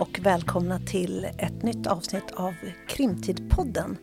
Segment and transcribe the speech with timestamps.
[0.00, 2.54] och välkomna till ett nytt avsnitt av
[2.88, 3.96] Krimtidpodden.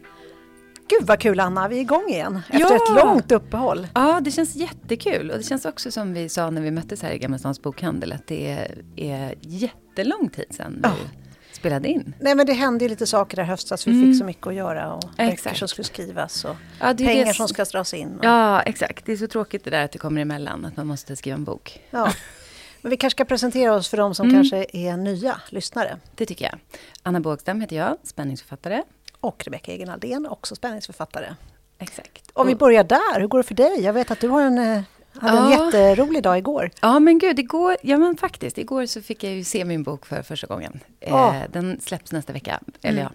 [0.90, 2.76] Gud vad kul Anna, vi är igång igen efter Ja!
[2.76, 3.88] ett långt uppehåll.
[3.96, 5.32] Ja, det känns jättekul.
[5.32, 8.12] Och det känns också som vi sa när vi möttes här i Gamla Stans bokhandel,
[8.14, 10.92] att det är, är jättelång tid sedan Ja.
[11.50, 12.14] vi spelade in.
[12.20, 14.06] Nej men det hände ju lite saker där höstas, vi Mm.
[14.12, 17.48] fick så mycket att göra och böcker som skulle skrivas och Ja, pengar det som
[17.48, 18.18] ska dras in.
[18.20, 19.06] Och, Ja, exakt.
[19.06, 21.44] Det är så tråkigt det där att det kommer emellan, att man måste skriva en
[21.44, 21.82] bok.
[21.92, 22.12] ja.
[22.82, 24.36] Men vi kanske ska presentera oss för de som Mm.
[24.42, 25.98] kanske är nya lyssnare.
[26.16, 26.60] Det tycker jag.
[27.04, 28.84] Anna Bågstam heter jag, spänningsförfattare.
[29.20, 31.36] Och Rebecka Egen Aldén, också spänningsförfattare.
[31.80, 32.30] Exakt.
[32.34, 33.82] Om vi börjar där, hur går det för dig?
[33.82, 34.82] Jag vet att du har en, eh,
[35.14, 35.66] hade en Ja.
[35.66, 36.72] jätterolig dag igår.
[36.82, 40.06] Ja, men gud, igår, ja men faktiskt, igår så fick jag ju se min bok
[40.06, 40.80] för första gången.
[41.00, 41.36] Ja.
[41.36, 43.14] Eh, den släpps nästa vecka, eller Mm.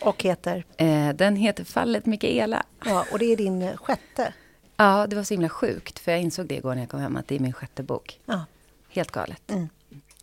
[0.00, 0.84] Och heter, ja.
[0.84, 2.62] Eh, den heter Fallet Mikaela.
[2.84, 4.32] ja, och det är din sjätte.
[4.76, 7.16] Ja, det var så himla sjukt, för jag insåg det igår när jag kom hem,
[7.16, 8.18] att det är min sjätte bok.
[8.26, 8.44] Ja.
[8.92, 9.50] Helt galet.
[9.50, 9.68] Mm.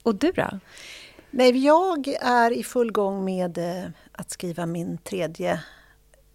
[0.03, 0.59] Och du då?
[1.31, 5.59] Nej, jag är i full gång med eh, att skriva min tredje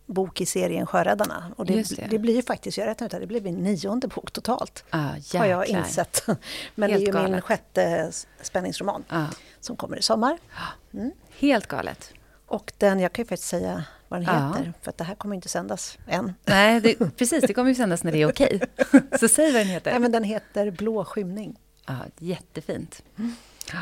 [0.06, 1.52] bok i serien Sjöräddarna.
[1.56, 2.06] Och det, det.
[2.10, 2.18] det.
[2.18, 4.84] blir ju faktiskt, jag räknar ut det, blir min nionde bok totalt.
[4.90, 6.22] Ah, Har jag insett.
[6.74, 7.44] Men Helt det är ju min galet.
[7.44, 9.26] sjätte s- spänningsroman Ja,
[9.60, 10.38] som kommer i sommar.
[11.38, 12.12] helt galet.
[12.46, 14.48] Och den, jag kan ju faktiskt säga vad den Ja.
[14.56, 16.34] heter, för det här kommer inte sändas än.
[16.44, 17.44] Nej, det, precis.
[17.46, 18.60] Det kommer ju sändas när det är okej.
[19.20, 19.90] Så säg vad den heter.
[19.90, 21.56] Nej, men den heter Blå skymning.
[21.86, 23.02] Ja, jättefint.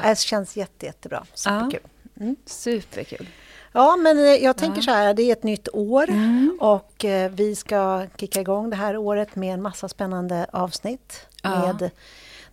[0.03, 1.27] Det känns jätte, jättebra.
[1.35, 1.81] Superkul.
[2.21, 2.37] Mm.
[2.47, 3.29] Superkul.
[3.73, 4.83] Ja, men eh, jag tänker Ja.
[4.83, 6.59] så här, det är ett nytt år Mm.
[6.61, 11.27] och eh, vi ska kicka igång det här året med en massa spännande avsnitt.
[11.43, 11.61] Ja.
[11.67, 11.91] Med,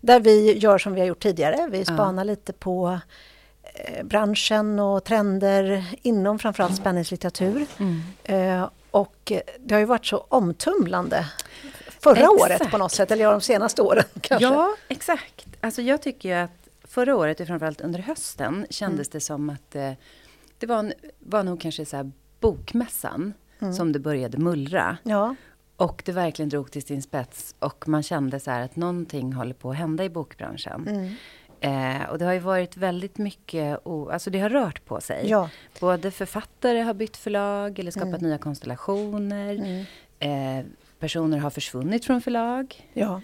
[0.02, 1.86] där vi gör som vi har gjort tidigare, vi Ja.
[1.86, 3.00] spanar lite på
[3.64, 7.66] eh, branschen och trender inom framförallt spänningslitteratur.
[7.78, 8.66] Mm.
[8.92, 11.26] Och det har ju varit så omtumlande
[12.04, 12.42] förra Exakt.
[12.42, 14.48] året på något sätt, eller de senaste åren kanske.
[14.48, 15.48] Ja, exakt.
[15.62, 19.12] Alltså jag tycker ju att förra året, och framförallt under hösten, kändes Mm.
[19.12, 19.92] det som att eh,
[20.58, 23.74] det var, en, var nog kanske så här bokmässan Mm.
[23.74, 24.98] som det började mullra.
[25.04, 25.36] Ja,
[25.76, 27.56] Och det verkligen drog till sin spets.
[27.60, 30.88] Och man kände så här att någonting håller på att hända i bokbranschen.
[30.88, 31.16] mm.
[31.62, 35.30] Eh, och det har ju varit väldigt mycket, o- alltså det har rört på sig.
[35.30, 35.50] ja.
[35.80, 38.22] Både författare har bytt förlag eller skapat Mm.
[38.30, 39.54] nya konstellationer.
[40.20, 40.60] Mm.
[40.60, 40.66] Eh,
[41.00, 42.90] personer har försvunnit från förlag.
[42.94, 43.22] ja.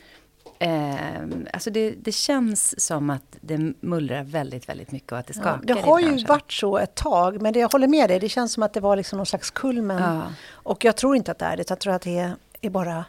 [0.60, 1.22] Eh,
[1.54, 5.42] alltså det, det känns som att det mullrar väldigt, väldigt mycket och att det Ja,
[5.42, 8.20] skakar det i har ju varit så ett tag, men det, jag håller med dig.
[8.20, 10.02] Det känns som att det var liksom någon slags kulmen.
[10.02, 10.34] Ja.
[10.52, 11.70] Och jag tror inte att det är det.
[11.70, 13.06] Jag tror att det är, är bara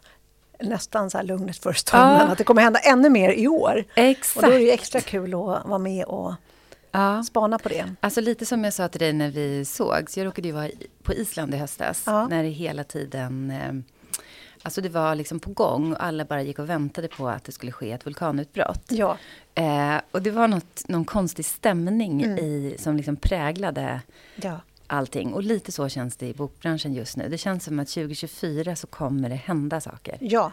[0.60, 2.08] nästan så här lugnet för stunden.
[2.08, 2.22] Ja.
[2.22, 3.84] Att det kommer hända ännu mer i år.
[3.94, 4.36] Exakt.
[4.36, 6.34] Och då är det extra kul att vara med och
[6.90, 7.22] ja.
[7.22, 7.94] spana på det.
[8.00, 10.16] Alltså lite som jag sa till dig när vi sågs.
[10.16, 10.70] Jag råkade ju vara
[11.02, 12.02] på Island i höstas.
[12.06, 12.26] Ja.
[12.28, 13.52] När det hela tiden...
[14.66, 17.52] Alltså det var liksom på gång och alla bara gick och väntade på att det
[17.52, 18.82] skulle ske ett vulkanutbrott.
[18.88, 19.18] Ja,
[19.54, 22.38] Eh, och det var något, någon konstig stämning Mm.
[22.38, 24.00] i, som liksom präglade
[24.36, 24.60] ja.
[24.86, 25.32] allting.
[25.32, 27.28] Och lite så känns det i bokbranschen just nu.
[27.28, 30.16] Det känns som att 2024 så kommer det hända saker.
[30.20, 30.52] ja.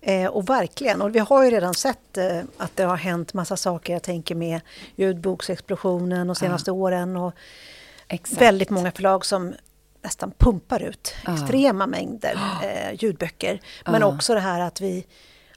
[0.00, 1.02] Eh, och verkligen.
[1.02, 3.92] Och vi har ju redan sett eh, att det har hänt massa saker.
[3.92, 4.60] Jag tänker med
[4.96, 7.16] ljudboksexplosionen de senaste åren.
[7.16, 7.32] Och
[8.08, 8.42] Exakt.
[8.42, 9.54] väldigt många förlag som
[10.04, 11.34] nästan pumpar ut Ja.
[11.34, 13.60] extrema mängder eh, ljudböcker.
[13.84, 14.06] Men Ja.
[14.06, 15.06] också det här att vi...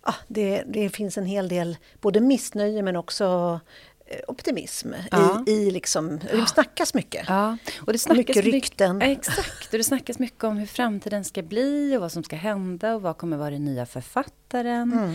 [0.02, 3.59] Ah, det, det finns en hel del både missnöje men också
[4.06, 5.44] eh, optimism Ja.
[5.47, 6.19] i, i liksom...
[6.31, 7.25] Det snackas mycket.
[7.28, 9.02] Ja, och det snackas Mycket rykten.
[9.02, 12.96] Exakt, och det snackas mycket om hur framtiden ska bli och vad som ska hända
[12.96, 14.94] och vad kommer vara den nya författaren.
[14.94, 15.13] Mm.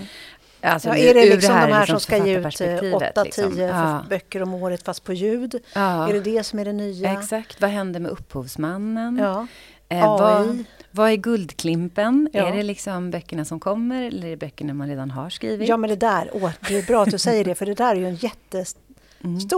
[0.63, 3.67] Alltså, Ja, är det liksom de här liksom som ska ge ut författarperspektivet, 8-10 liksom.
[3.67, 4.05] Ja.
[4.09, 5.55] böcker om året fast på ljud?
[5.75, 6.09] Ja.
[6.09, 7.13] Är det det som är det nya?
[7.13, 9.17] Exakt, vad händer med upphovsmannen?
[9.23, 9.47] Ja.
[9.89, 12.29] Eh, vad, vad är Guldklimpen?
[12.33, 15.69] Är det liksom böckerna som kommer eller är det böckerna man redan har skrivit?
[15.69, 17.91] ja, men det där, åh, det är bra att du säger det, för det där
[17.95, 18.83] är ju en jättestor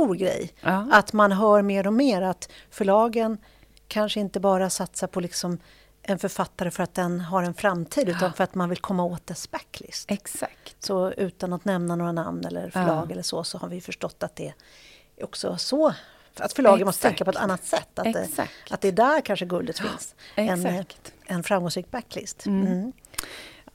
[0.06, 0.16] Mm.
[0.19, 0.50] grej.
[0.93, 3.38] Att man hör mer och mer att förlagen
[3.88, 5.59] kanske inte bara satsar på liksom
[6.06, 9.26] en författare för att den har en framtid, utan för att man vill komma åt
[9.26, 10.11] dess backlist.
[10.11, 10.76] Exakt.
[10.84, 13.12] Så utan att nämna några namn eller förlag Ja.
[13.12, 14.52] eller så, så har vi förstått att det
[15.17, 15.94] är också så.
[16.38, 17.99] Att förlagen måste tänka på ett annat sätt.
[17.99, 20.14] Att, det, att det är där kanske guldet finns.
[20.34, 20.84] En,
[21.26, 22.46] en framgångsrik backlist.
[22.46, 22.67] Mm.
[22.67, 22.93] Mm.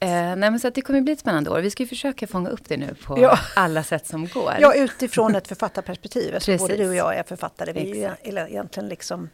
[0.02, 1.60] Eh, nej, men så att det kommer bli ett spännande år.
[1.60, 3.40] Vi ska ju försöka fånga upp det nu på Ja.
[3.56, 4.54] alla sätt som går.
[4.60, 6.36] Ja, utifrån ett författarperspektiv.
[6.36, 7.72] Eftersom både du och jag är författare.
[7.74, 8.28] Vi är ju Exakt.
[8.28, 9.30] eller egentligen liksom...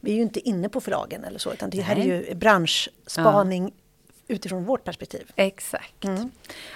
[0.00, 2.08] Vi är ju inte inne på förlagen eller så, utan det här är Nej.
[2.28, 3.72] ju branschspaning
[4.28, 5.30] utifrån vårt perspektiv.
[5.36, 6.04] Exakt.
[6.04, 6.30] Mm.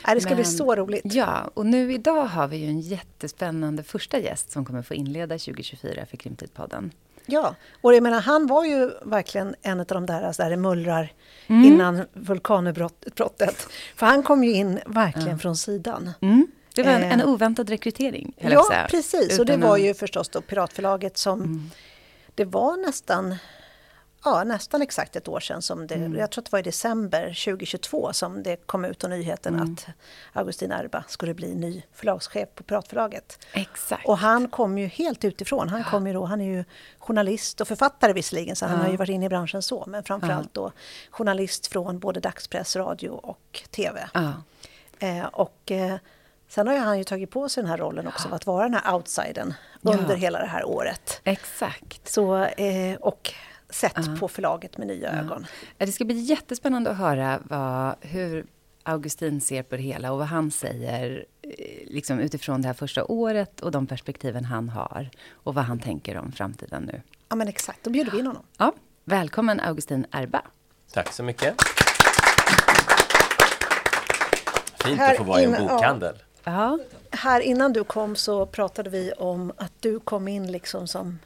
[0.06, 1.02] Nej, det ska bli Men- så roligt.
[1.04, 5.38] Ja, och nu idag har vi ju en jättespännande första gäst som kommer få inleda
[5.38, 6.90] 2024 för Krimtidpodden.
[7.26, 10.56] Ja, och jag menar, han var ju verkligen en av de där, alltså där det
[10.56, 11.12] mullrar
[11.46, 11.64] Mm.
[11.64, 13.66] innan vulkanutbrottet.
[13.96, 16.10] För han kom ju in verkligen från sidan.
[16.20, 16.46] Mm.
[16.74, 18.32] Det var en, en oväntad rekrytering.
[18.36, 19.24] Ja, precis.
[19.32, 21.70] Utan och det var ju förstås då Piratförlaget som...
[22.34, 23.36] Det var nästan
[24.24, 25.62] ja, nästan exakt ett år sedan.
[25.62, 26.18] Som det, mm.
[26.18, 29.72] Jag tror att det var i december 2022 som det kom ut och nyheten mm.
[29.72, 29.86] att
[30.32, 33.46] Augustin Erba skulle bli ny förlagschef på Piratförlaget.
[33.52, 34.08] Exakt.
[34.08, 35.68] Och han kom ju helt utifrån.
[35.68, 36.64] Han, kom ju då, han är ju
[36.98, 39.84] journalist och författare visserligen, så han har ju varit inne i branschen så.
[39.86, 40.72] Men framförallt då
[41.10, 44.08] journalist från både dagspress, radio och TV.
[44.98, 45.96] Eh, och eh,
[46.54, 48.36] Sen har ju han ju tagit på sig den här rollen också, ja.
[48.36, 49.96] att vara den här outsidern ja.
[49.98, 51.20] under hela det här året.
[51.24, 52.08] Exakt.
[52.08, 53.32] Så, eh, och
[53.70, 54.18] sett uh.
[54.18, 55.18] på förlaget med nya uh.
[55.18, 55.46] ögon.
[55.78, 58.46] Det ska bli jättespännande att höra vad, hur
[58.82, 61.50] Augustin ser på det hela och vad han säger eh,
[61.86, 66.16] liksom utifrån det här första året och de perspektiven han har och vad han tänker
[66.16, 67.02] om framtiden nu.
[67.28, 68.42] Ja men exakt, då bjuder vi in honom.
[68.58, 68.72] Ja,
[69.04, 70.42] välkommen Augustin Erba.
[70.92, 71.54] Tack så mycket.
[74.84, 76.14] Fint att få vara i en bokhandel.
[76.44, 76.78] Ja.
[77.10, 81.18] Här innan du kom så pratade vi om att du kom in liksom som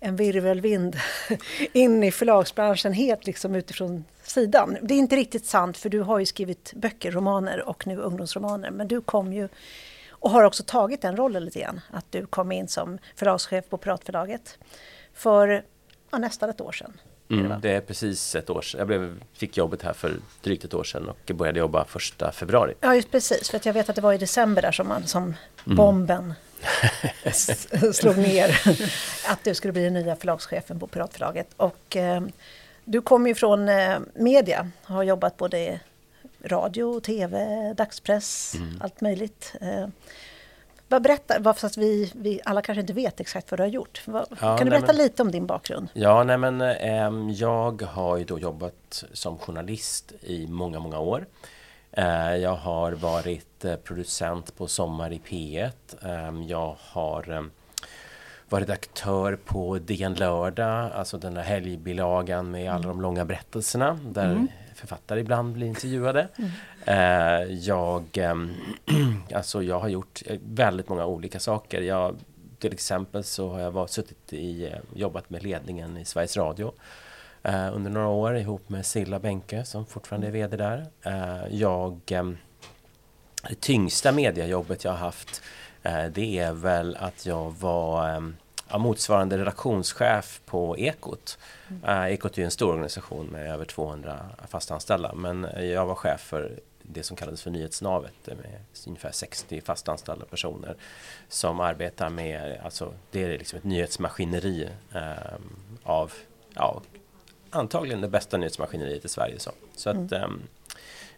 [0.00, 0.96] en virvelvind
[1.72, 4.76] in i förlagsbranschen helt liksom utifrån sidan.
[4.82, 8.70] Det är inte riktigt sant för du har ju skrivit böcker, romaner och nu ungdomsromaner.
[8.70, 9.48] Men du kom ju
[10.10, 11.80] och har också tagit den rollen lite grann.
[11.90, 14.58] Att du kom in som förlagschef på Piratförlaget
[15.14, 15.64] för
[16.10, 16.92] ja, nästan ett år sedan.
[17.30, 18.78] Mm, det är precis ett år sedan.
[18.78, 22.74] Jag blev, fick jobbet här för drygt ett år sedan och började jobba första februari.
[22.80, 23.50] Ja, just precis.
[23.50, 25.22] För att jag vet att det var i december där som, man, som
[25.66, 25.76] mm.
[25.76, 26.34] bomben
[27.92, 28.60] slog ner
[29.26, 31.48] att du skulle bli den nya förlagschefen på Piratförlaget.
[31.56, 32.22] Och eh,
[32.84, 35.80] du kommer ju från eh, media, har jobbat både
[36.44, 38.80] radio, tv, dagspress, mm.
[38.80, 39.54] allt möjligt.
[39.60, 39.86] Eh,
[40.88, 44.02] vad berätta, att vi, vi alla kanske inte vet exakt vad du har gjort.
[44.04, 45.88] Vad, ja, kan du berätta men, lite om din bakgrund?
[45.92, 51.26] Ja, nej men eh, jag har ju då jobbat som journalist i många, många år.
[51.92, 55.70] Eh, jag har varit eh, producent på Sommar i P1.
[56.02, 57.50] Ehm, jag har ehm,
[58.48, 62.88] varit redaktör på DN Lördag, alltså den där helgbilagan med alla mm.
[62.88, 64.48] de långa berättelserna där mm.
[64.74, 66.28] författare ibland blir intervjuade.
[66.88, 68.54] Eh, jag, ehm,
[69.34, 71.80] alltså jag har gjort väldigt många olika saker.
[71.80, 72.16] Jag,
[72.58, 76.72] till exempel så har jag var, suttit i, jobbat med ledningen i Sveriges Radio
[77.42, 80.86] eh, under några år ihop med Silla Bänke som fortfarande är VD där.
[81.02, 82.30] Eh, jag, eh,
[83.48, 85.42] det tyngsta mediajobbet jag har haft
[85.82, 88.14] eh, det är väl att jag var
[88.70, 91.38] eh, motsvarande redaktionschef på Ekot.
[91.68, 91.84] Mm.
[91.84, 94.18] Eh, Ekot är en stor organisation med över 200
[94.48, 96.60] fasta anställda men jag var chef för
[96.92, 100.76] det som kallades för nyhetsnavet med ungefär 60 fastanställda personer
[101.28, 105.34] som arbetar med, alltså det är liksom ett nyhetsmaskineri eh,
[105.82, 106.12] av
[106.54, 106.82] ja,
[107.50, 109.38] antagligen det bästa nyhetsmaskineriet i Sverige.
[109.38, 110.22] Så, så att, mm.
[110.24, 110.42] um,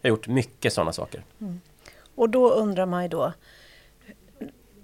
[0.00, 1.24] jag har gjort mycket sådana saker.
[1.40, 1.60] Mm.
[2.14, 3.32] Och då undrar man ju då,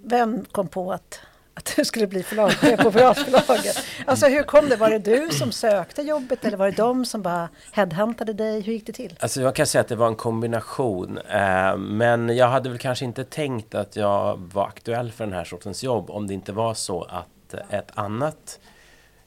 [0.02, 1.20] vem kom på att,
[1.56, 3.84] att du skulle bli förlagschef på Piratförlaget?
[4.06, 4.76] Alltså hur kom det?
[4.76, 8.60] Var det du som sökte jobbet eller var det de som bara headhuntade dig?
[8.60, 9.16] Hur gick det till?
[9.20, 11.18] Alltså jag kan säga att det var en kombination.
[11.18, 15.44] Eh, men jag hade väl kanske inte tänkt att jag var aktuell för den här
[15.44, 18.58] sortens jobb om det inte var så att ett annat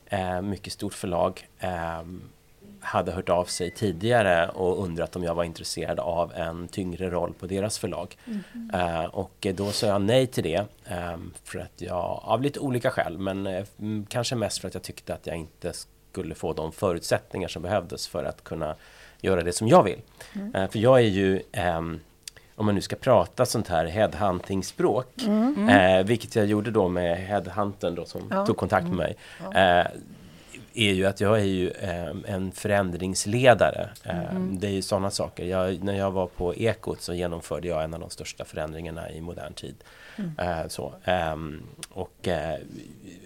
[0.05, 2.01] eh, mycket stort förlag eh,
[2.81, 7.33] hade hört av sig tidigare och undrat om jag var intresserad av en tyngre roll
[7.39, 8.17] på deras förlag.
[8.25, 9.09] Mm.
[9.09, 13.17] Och då sa jag nej till det eh, för att jag, av lite olika skäl,
[13.17, 13.65] men eh,
[14.07, 15.73] kanske mest för att jag tyckte att jag inte
[16.11, 18.75] skulle få de förutsättningar som behövdes för att kunna
[19.21, 20.01] göra det som jag vill.
[20.35, 20.55] Mm.
[20.55, 21.99] Eh, för jag är ju ehm,
[22.55, 25.69] om man nu ska prata sånt här headhunting-språk, mm.
[25.69, 28.45] eh, vilket jag gjorde då med headhuntern då som ja.
[28.45, 29.15] tog kontakt med mig,
[29.55, 29.87] eh,
[30.79, 33.89] är ju att jag är ju eh, en förändringsledare.
[34.03, 34.59] Mm.
[34.59, 35.45] Det är ju sådana saker.
[35.45, 39.21] Jag, när jag var på Ekot så genomförde jag en av de största förändringarna i
[39.21, 39.75] modern tid.
[40.15, 40.39] Mm.
[40.39, 42.59] Eh, så, ehm, och eh,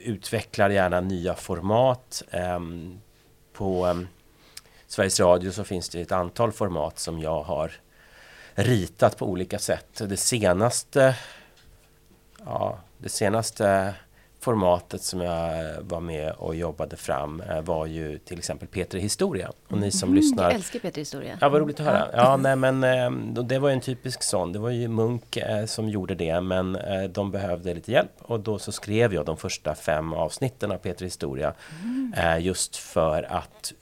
[0.03, 2.23] utvecklar gärna nya format.
[2.31, 2.99] Ehm,
[3.53, 4.03] på
[4.87, 7.71] Sveriges Radio så finns det ett antal format som jag har
[8.55, 10.01] ritat på olika sätt.
[10.07, 11.15] Det senaste,
[12.45, 13.93] ja, det senaste
[14.43, 19.51] formatet som jag var med och jobbade fram eh, var ju till exempel Peter Historia.
[19.67, 20.43] Och ni som mm, lyssnar...
[20.43, 21.37] Jag älskar Peter Historia.
[21.41, 22.07] Ja, vad roligt att höra.
[22.13, 23.11] Ja, nej, men eh,
[23.43, 24.53] det var ju en typisk sån.
[24.53, 26.77] Det var ju Munk eh, som gjorde det, men
[27.09, 28.11] de behövde lite hjälp.
[28.21, 31.53] Och då så skrev jag de första fem avsnitten av Peter Historia.
[31.83, 32.41] Mm.
[32.41, 33.73] Just för att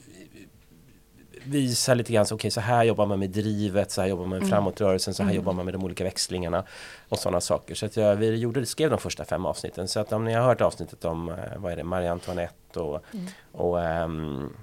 [1.44, 4.30] visa lite grann, så, okay, så här jobbar man med drivet, så här jobbar man
[4.30, 4.50] med mm.
[4.50, 5.36] framåtrörelsen, så här mm.
[5.36, 6.64] jobbar man med de olika växlingarna
[7.08, 7.74] och sådana saker.
[7.74, 9.88] Så att jag, vi gjorde, skrev de första fem avsnitten.
[9.88, 13.04] Så att om ni har hört avsnittet om, eh, vad är det, Marie Antoinette och,
[13.12, 13.26] mm.
[13.52, 14.56] och um,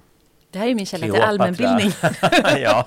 [0.50, 1.92] Det här är min källa till allmänbildning.
[2.62, 2.84] ja,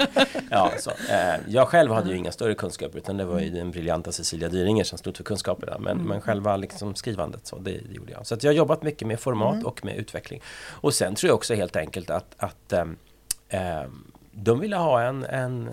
[0.51, 3.71] ja, så, eh, jag själv hade ju inga större kunskaper utan det var ju den
[3.71, 5.77] briljanta Cecilia Dyringer som stod för kunskaperna.
[5.79, 6.07] Men, mm.
[6.07, 8.27] men själva liksom skrivandet, så, det, det, gjorde jag.
[8.27, 9.65] Så jag har jobbat mycket med format mm.
[9.65, 10.41] och med utveckling.
[10.69, 12.85] Och sen tror jag också helt enkelt att, att eh,
[14.31, 15.69] de ville ha en, en,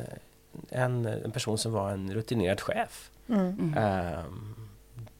[0.68, 3.10] en, en, person som var en rutinerad chef.
[3.28, 3.74] Mm.
[3.76, 4.24] Eh,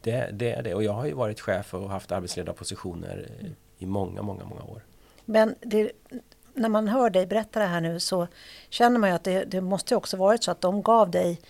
[0.01, 0.75] det, det är det.
[0.75, 3.29] Och jag har ju varit chef och haft arbetsledarpositioner
[3.79, 4.83] i många, många, många år.
[5.25, 5.93] Men det,
[6.55, 8.27] när man hör dig berätta det här nu så
[8.69, 11.41] känner man ju att det, det måste också varit så att de gav dig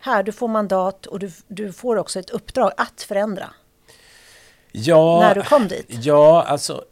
[0.00, 3.50] här, du får mandat och du, du får också ett uppdrag att förändra.
[4.72, 5.86] Ja, när du kom dit.
[5.88, 6.84] Ja, alltså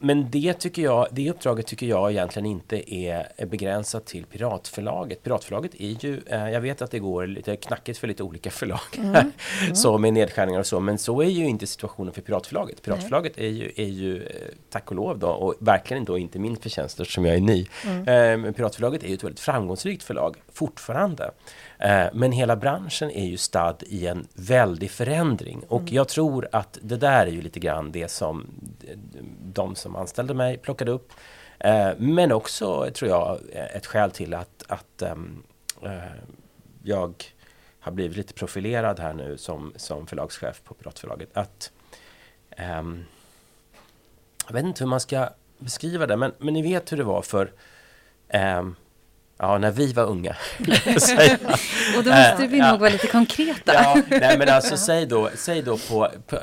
[0.00, 5.22] men det, tycker jag, det uppdraget tycker jag egentligen inte är begränsat till Piratförlaget.
[5.22, 8.80] Piratförlaget är ju, eh, jag vet att det går lite knackigt för lite olika förlag
[8.96, 9.14] mm.
[9.14, 9.74] Mm.
[9.74, 12.82] så med nedskärningar och så, men så är ju inte situationen för Piratförlaget.
[12.82, 14.30] Piratförlaget är ju, är ju, eh,
[14.70, 17.66] tack och lov då, och verkligen då inte min förtjänst eftersom jag är ny.
[17.86, 18.44] Mm.
[18.44, 21.30] Eh, Piratförlaget är ju ett väldigt framgångsrikt förlag fortfarande.
[21.78, 25.94] Eh, men hela branschen är ju stadd i en väldig förändring och mm.
[25.94, 28.46] jag tror att det där är ju lite grann det som
[29.42, 31.12] de som anställde mig plockade upp.
[31.58, 35.42] Eh, men också, tror jag, ett skäl till att, att ehm,
[35.82, 35.92] eh,
[36.82, 37.24] jag
[37.80, 41.36] har blivit lite profilerad här nu som, som förlagschef på Piratförlaget.
[41.36, 41.72] Att,
[42.78, 43.04] um,
[44.46, 45.28] jag vet inte hur man ska
[45.58, 47.52] beskriva det, men, men ni vet hur det var för
[48.58, 48.76] um,
[49.38, 50.36] Ja, när vi var unga.
[51.96, 53.74] och då måste vi nog vara lite konkreta.
[53.74, 56.38] ja, nej, men alltså säg då, säg då på, på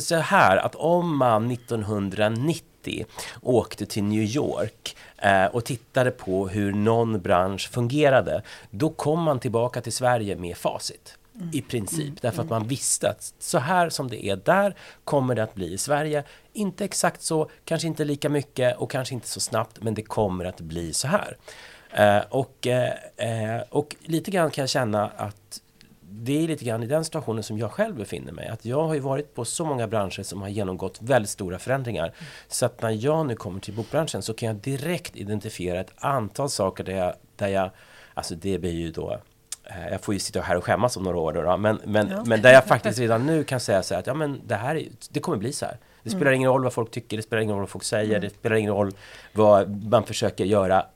[0.00, 3.06] så här att om man 1990
[3.42, 9.40] åkte till New York eh, och tittade på hur någon bransch fungerade, då kom man
[9.40, 11.18] tillbaka till Sverige med facit.
[11.34, 11.50] Mm.
[11.52, 12.16] I princip, mm.
[12.20, 15.72] därför att man visste att så här som det är där kommer det att bli
[15.72, 16.24] i Sverige.
[16.52, 20.44] Inte exakt så, kanske inte lika mycket och kanske inte så snabbt, men det kommer
[20.44, 21.36] att bli så här.
[21.90, 25.60] Eh, och, eh, eh, och lite grann kan jag känna att
[26.00, 28.48] det är lite grann i den situationen som jag själv befinner mig.
[28.48, 32.04] Att jag har ju varit på så många branscher som har genomgått väldigt stora förändringar.
[32.04, 32.14] Mm.
[32.48, 36.50] Så att när jag nu kommer till bokbranschen så kan jag direkt identifiera ett antal
[36.50, 37.70] saker där jag, där jag
[38.14, 39.18] alltså det blir ju då
[39.90, 42.24] jag får ju sitta här och skämmas om några år då, men, men, ja.
[42.26, 44.76] men där jag faktiskt redan nu kan säga så här att ja men det här
[44.76, 45.78] är, det kommer bli så här.
[46.02, 46.34] Det spelar mm.
[46.34, 48.20] ingen roll vad folk tycker, det spelar ingen roll vad folk säger, mm.
[48.20, 48.92] det spelar ingen roll
[49.32, 50.86] vad man försöker göra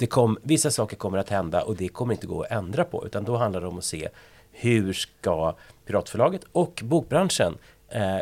[0.00, 3.06] det kom, vissa saker kommer att hända och det kommer inte gå att ändra på
[3.06, 4.08] utan då handlar det om att se
[4.52, 5.54] hur ska
[5.86, 8.16] Piratförlaget och bokbranschen eh,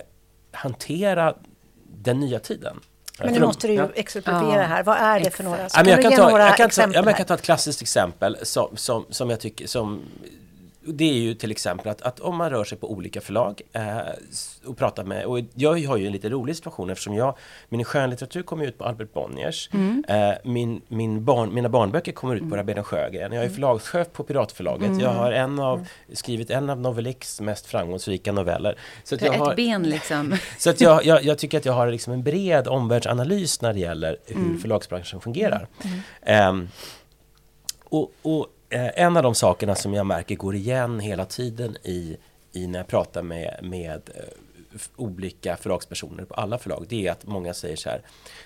[0.52, 1.34] hantera
[2.02, 2.80] den nya tiden.
[3.20, 3.88] Men nu måste du ju ja.
[3.94, 4.82] exemplifiera här.
[4.82, 5.58] Vad är det för några?
[5.58, 8.76] Ja, jag, kan ta, jag, kan ta, ja, jag kan ta ett klassiskt exempel som,
[8.76, 10.02] som, som jag tycker som
[10.92, 13.98] det är ju till exempel att, att om man rör sig på olika förlag eh,
[14.64, 17.36] och pratar med, och jag har ju en lite rolig situation eftersom jag,
[17.68, 20.04] min skönlitteratur kommer ut på Albert Bonniers, mm.
[20.08, 22.56] eh, min, min barn, mina barnböcker kommer ut på mm.
[22.56, 25.00] Rabén Sjögren, jag är förlagschef på Piratförlaget, mm.
[25.00, 28.78] jag har en av, skrivit en av Novelix mest framgångsrika noveller.
[29.04, 30.36] Så att jag ett har, ben liksom.
[30.58, 33.80] Så att jag, jag, jag, tycker att jag har liksom en bred omvärldsanalys när det
[33.80, 34.58] gäller hur mm.
[34.58, 35.68] förlagsbranschen fungerar.
[36.22, 36.52] Eh,
[37.90, 42.16] och, och en av de sakerna som jag märker går igen hela tiden i,
[42.52, 47.26] i när jag pratar med, med uh, olika förlagspersoner på alla förlag, det är att
[47.26, 48.02] många säger så här,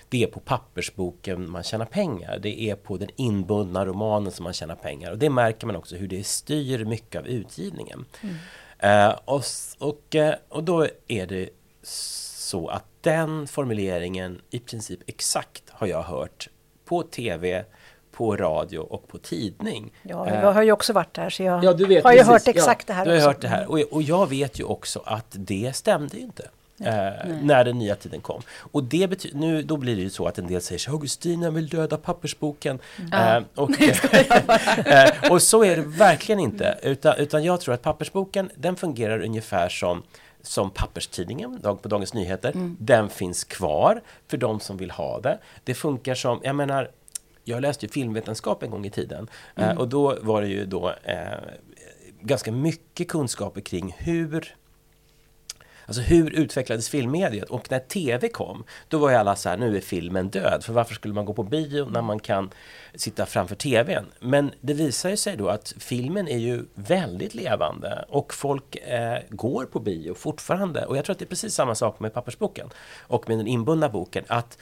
[0.09, 4.53] det är på pappersboken man tjänar pengar, det är på den inbundna romanen som man
[4.53, 8.05] tjänar pengar och det märker man också hur det styr mycket av utgivningen.
[8.21, 8.35] Mm.
[8.83, 9.43] Uh, och,
[9.79, 10.15] och,
[10.49, 11.49] och då är det
[11.83, 16.49] så att den formuleringen i princip exakt har jag hört
[16.85, 17.65] på tv,
[18.13, 19.91] på radio och på tidning.
[20.01, 22.47] Ja, jag har ju också varit där så jag ja, du vet, har ju hört
[22.47, 23.05] exakt ja, det här.
[23.05, 23.27] Du har också.
[23.27, 26.47] hört det här och, och jag vet ju också att det stämde ju inte.
[26.79, 28.41] Eh, när den nya tiden kom.
[28.59, 31.49] Och det betyder, nu då blir det ju så att en del säger så Augustina
[31.49, 32.79] vill döda pappersboken.
[32.99, 33.37] Mm.
[33.37, 33.71] Eh, och,
[34.87, 36.77] eh, och så är det verkligen inte.
[36.81, 40.03] Utan, utan jag tror att pappersboken den fungerar ungefär som
[40.45, 42.51] som papperstidningen på Dagens Nyheter.
[42.51, 42.77] Mm.
[42.79, 45.39] Den finns kvar för de som vill ha det.
[45.63, 46.91] Det funkar som, jag menar,
[47.43, 49.77] jag läste ju filmvetenskap en gång i tiden eh, mm.
[49.77, 51.17] och då var det ju då eh,
[52.21, 54.55] ganska mycket kunskaper kring hur
[55.85, 57.49] Alltså hur utvecklades filmmediet?
[57.49, 60.63] Och när TV kom, då var ju alla så här, nu är filmen död.
[60.63, 62.49] För varför skulle man gå på bio när man kan
[62.95, 64.05] sitta framför TVn?
[64.19, 69.19] Men det visar ju sig då att filmen är ju väldigt levande och folk eh,
[69.29, 70.85] går på bio fortfarande.
[70.85, 72.69] Och jag tror att det är precis samma sak med pappersboken
[73.01, 74.23] och med den inbundna boken.
[74.27, 74.57] Att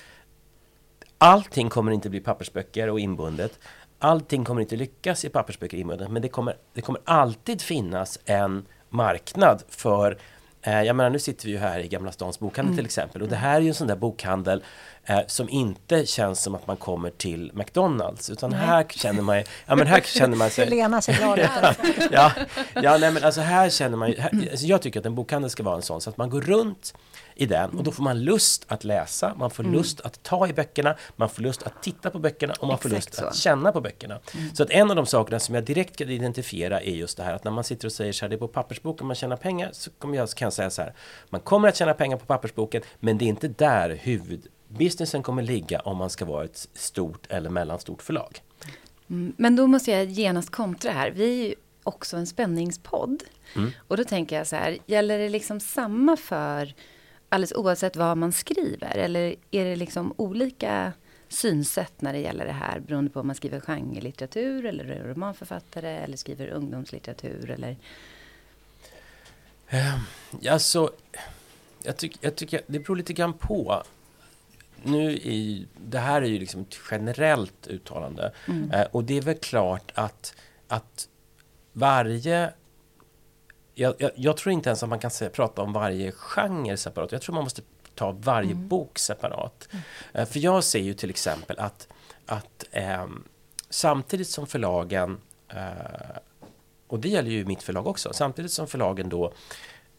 [1.24, 3.60] Allting kommer inte bli pappersböcker och inbundet.
[4.00, 6.12] Allting kommer inte lyckas i pappersböcker och inbundet.
[6.12, 10.18] Men det kommer, det kommer alltid finnas en marknad för
[10.62, 12.78] eh, jag menar, nu sitter vi ju här i Gamla Stans bokhandel mm.
[12.78, 14.64] till exempel och det här är ju en sån där bokhandel
[15.12, 18.30] eh, som inte känns som att man kommer till McDonalds.
[18.30, 20.70] Utan här känner man ja men här känner man sig...
[20.70, 21.50] Lena ser glad ut.
[22.12, 22.32] ja,
[22.74, 25.64] ja nej, men alltså här känner man här, alltså jag tycker att en bokhandel ska
[25.64, 26.94] vara en sån så att man går runt
[27.36, 29.76] i den och då får man lust att läsa, man får mm.
[29.76, 32.84] lust att ta i böckerna, man får lust att titta på böckerna och man Exakt
[32.84, 33.26] får lust så.
[33.26, 34.20] att känna på böckerna.
[34.34, 34.56] Mm.
[34.56, 37.34] Så att en av de sakerna som jag direkt kan identifiera är just det här
[37.34, 39.70] att när man sitter och säger så här, det är på pappersboken man tjänar pengar,
[39.74, 40.94] så kommer jag, kan jag säga så här,
[41.30, 43.90] man kommer att tjäna pengar på pappersboken, men det är inte där
[44.72, 48.42] huvudbusinessen kommer ligga om man ska vara ett stort eller mellanstort förlag.
[49.10, 51.12] Mm, men då måste jag genast kontra här.
[51.12, 53.24] Vi är ju också en spänningspodd.
[53.56, 53.72] Mm.
[53.88, 56.74] Och då tänker jag så här, gäller det liksom samma för
[57.30, 58.98] alldeles oavsett vad man skriver?
[58.98, 60.94] Eller är det liksom olika
[61.30, 65.90] synsätt när det gäller det här beroende på om man skriver genrelitteratur eller är romanförfattare
[65.90, 67.78] eller skriver ungdomslitteratur eller?
[69.72, 70.92] Um, alltså,
[71.84, 73.84] jag, tyck, jag tycker det beror lite grann på.
[74.84, 78.72] Nu är, det här är ju liksom ett generellt uttalande mm.
[78.72, 80.36] uh, och det är väl klart att,
[80.68, 81.08] att
[81.74, 82.54] varje
[83.74, 87.12] jag, jag, jag, tror inte ens att man kan säga, prata om varje genre separat.
[87.12, 87.62] Jag tror man måste
[87.96, 88.68] ta varje mm.
[88.68, 89.68] bok separat.
[89.72, 89.84] Mm.
[90.16, 91.88] Uh, för jag ser ju till exempel att,
[92.26, 92.66] att
[93.04, 93.24] um,
[93.70, 95.22] samtidigt som förlagen,
[95.54, 96.18] uh,
[96.88, 99.34] och det gäller ju mitt förlag också, samtidigt som förlagen då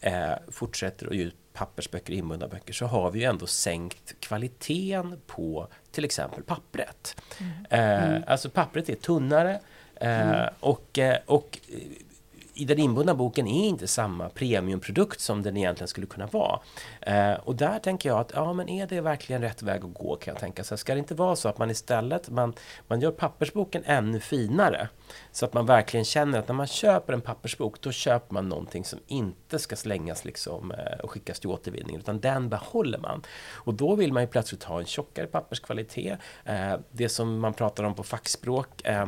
[0.07, 5.21] uh, fortsätter att ge ut pappersböcker, inbundna böcker, så har vi ju ändå sänkt kvaliteten
[5.27, 7.21] på till exempel pappret.
[7.39, 7.51] Mm.
[7.69, 8.23] Mm.
[8.27, 9.59] Alltså pappret är tunnare
[9.95, 10.49] mm.
[10.59, 11.59] och, och
[12.53, 16.59] i den inbundna boken är inte samma premiumprodukt som den egentligen skulle kunna vara.
[17.01, 20.15] Eh, och där tänker jag att, ja men är det verkligen rätt väg att gå
[20.15, 20.63] kan jag tänka.
[20.63, 22.53] Så ska det inte vara så att man istället, man,
[22.87, 24.89] man gör pappersboken ännu finare.
[25.31, 28.85] Så att man verkligen känner att när man köper en pappersbok, då köper man någonting
[28.85, 33.23] som inte ska slängas liksom, eh, och skickas till återvinning, utan den behåller man.
[33.53, 36.19] Och då vill man ju plötsligt ha en tjockare papperskvalitet.
[36.45, 39.05] Eh, det som man pratar om på fackspråk, eh,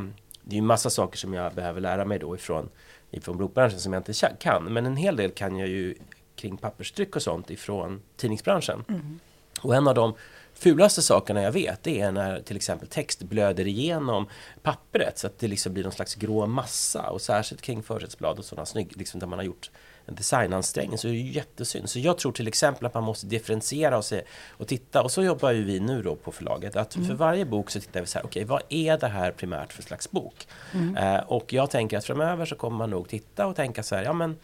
[0.48, 2.70] det är ju massa saker som jag behöver lära mig då ifrån
[3.18, 4.64] ifrån bokbranschen som jag inte kan.
[4.64, 5.96] Men en hel del kan jag ju
[6.36, 8.84] kring papperstryck och sånt ifrån tidningsbranschen.
[8.88, 9.20] Mm.
[9.62, 10.14] Och en av de
[10.54, 14.28] fulaste sakerna jag vet det är när till exempel text blöder igenom
[14.64, 18.46] pappret så att det liksom blir någon slags grå massa och särskilt kring försättsblad och
[18.46, 19.72] sådana snygg, liksom där man har gjort
[20.06, 21.90] designansträngning så är det ju jättesynd.
[21.90, 25.24] Så jag tror till exempel att man måste differentiera och, se, och titta och så
[25.24, 27.08] jobbar ju vi nu då på förlaget att mm.
[27.08, 29.74] för varje bok så tittar vi så här, okej okay, vad är det här primärt
[29.74, 30.48] för slags bok?
[30.74, 30.98] Mm.
[30.98, 34.04] Eh, och jag tänker att framöver så kommer man nog titta och tänka så här,
[34.04, 34.38] ja men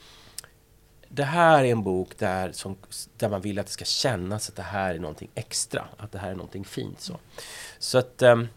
[1.14, 2.78] det här är en bok där, som,
[3.18, 6.20] där man vill att det ska kännas att det här är någonting extra, att det
[6.20, 7.02] här är någonting fint.
[7.02, 7.18] Så,
[7.80, 8.48] så att um,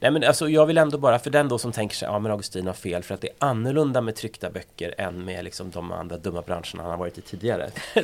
[0.00, 2.32] Nej men alltså jag vill ändå bara, för den då som tänker sig, ja men
[2.32, 5.92] Augustin har fel för att det är annorlunda med tryckta böcker än med liksom de
[5.92, 7.70] andra dumma branscherna han har varit i tidigare.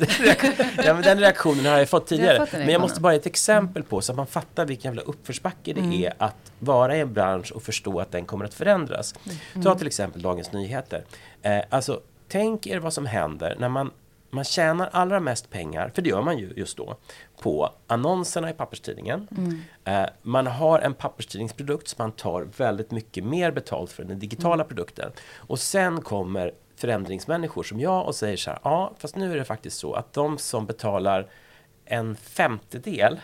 [0.83, 2.37] ja men den reaktionen har jag fått tidigare.
[2.37, 5.01] Jag men jag måste bara ge ett exempel på så att man fattar vilken jävla
[5.01, 6.03] uppförsbacke det mm.
[6.03, 9.15] är att vara i en bransch och förstå att den kommer att förändras.
[9.53, 9.63] Mm.
[9.63, 11.03] Ta till exempel Dagens Nyheter.
[11.41, 13.91] Eh, alltså tänk er vad som händer när man
[14.33, 16.95] man tjänar allra mest pengar, för det gör man ju just då,
[17.41, 19.27] på annonserna i papperstidningen.
[19.37, 19.61] Mm.
[19.85, 24.19] Eh, man har en papperstidningsprodukt som man tar väldigt mycket mer betalt för än den
[24.19, 24.67] digitala mm.
[24.67, 25.11] produkten.
[25.35, 29.45] Och sen kommer förändringsmänniskor som jag och säger så här, ja, fast nu är det
[29.45, 31.27] faktiskt så att de som betalar
[31.85, 33.19] en femtedel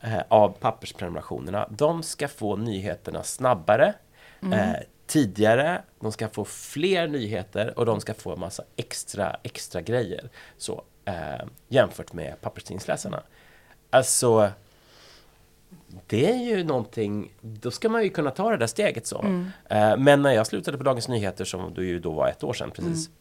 [0.00, 3.94] eh, av pappersprenumerationerna, de ska få nyheterna snabbare,
[4.42, 4.52] mm.
[4.52, 4.76] eh,
[5.10, 10.28] tidigare, de ska få fler nyheter och de ska få en massa extra, extra grejer
[10.56, 13.22] så, eh, jämfört med papperstidningsläsarna.
[13.90, 14.50] Alltså,
[16.06, 19.22] det är ju någonting, då ska man ju kunna ta det där steget så.
[19.22, 19.50] Mm.
[19.68, 22.52] Eh, men när jag slutade på Dagens Nyheter, som då ju då var ett år
[22.52, 23.18] sedan precis, mm.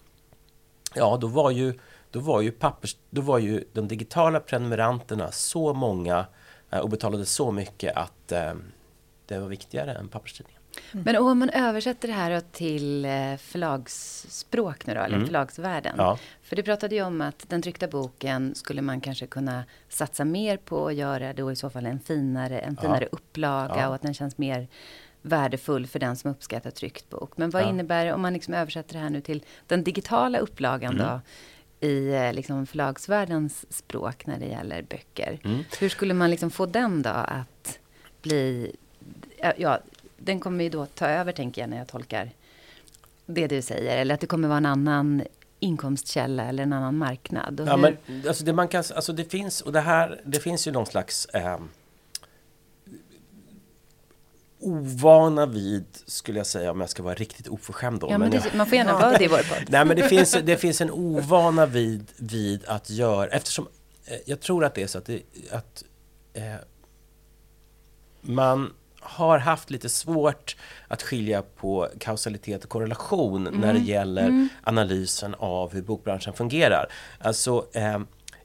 [0.95, 1.73] ja då var ju
[2.11, 6.25] då var ju, pappers, då var ju de digitala prenumeranterna så många
[6.69, 8.53] eh, och betalade så mycket att eh,
[9.25, 10.58] det var viktigare än papperstidningen.
[10.91, 11.03] Mm.
[11.03, 15.27] Men om man översätter det här till eh, förlagsspråk nu då, eller mm.
[15.27, 15.95] förlagsvärlden.
[15.97, 16.19] Ja.
[16.43, 20.57] För du pratade ju om att den tryckta boken skulle man kanske kunna satsa mer
[20.57, 23.07] på att göra då i så fall en finare, en finare ja.
[23.11, 23.87] upplaga ja.
[23.87, 24.67] och att den känns mer
[25.21, 27.37] värdefull för den som uppskattar tryckt bok.
[27.37, 30.93] Men vad innebär det om man liksom översätter det här nu till den digitala upplagan
[30.93, 31.07] mm.
[31.07, 31.21] då?
[31.79, 35.39] i eh, liksom förlagsvärldens språk när det gäller böcker.
[35.43, 35.63] Mm.
[35.79, 37.79] Hur skulle man liksom få den då att
[38.21, 38.75] bli
[39.57, 39.79] ja,
[40.19, 42.31] den kommer ju då ta över, tänker jag, när jag tolkar
[43.25, 43.97] det du säger.
[43.97, 45.23] Eller att det kommer vara en annan
[45.59, 47.61] inkomstkälla eller en annan marknad.
[47.67, 50.71] ja, men, alltså det, man kan, alltså det finns, och det här, det finns ju
[50.71, 51.57] någon slags eh,
[54.59, 58.07] ovana vid, skulle jag säga, om jag ska vara riktigt oförskämd då.
[58.07, 59.69] Ja, men, men det, man får gärna vara det i vår podd.
[59.69, 63.67] Nej, men det finns, det finns en ovana vid, vid att göra, eftersom
[64.05, 65.83] eh, jag tror att det är så att, det, att
[66.33, 66.43] eh,
[68.21, 68.73] man
[69.09, 70.55] har haft lite svårt
[70.87, 73.61] att skilja på kausalitet och korrelation mm.
[73.61, 74.49] när det gäller mm.
[74.63, 76.91] analysen av hur bokbranschen fungerar.
[77.19, 77.99] Alltså, eh,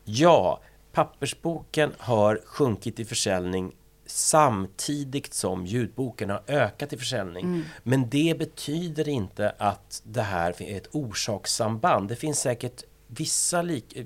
[0.04, 0.60] ja,
[0.92, 3.72] pappersboken har sjunkit i försäljning
[4.06, 7.44] samtidigt som ljudboken har ökat i försäljning.
[7.44, 7.62] Mm.
[7.82, 12.08] Men det betyder inte att det här är ett orsakssamband.
[12.08, 12.82] Det finns säkert
[13.16, 13.96] vissa lik,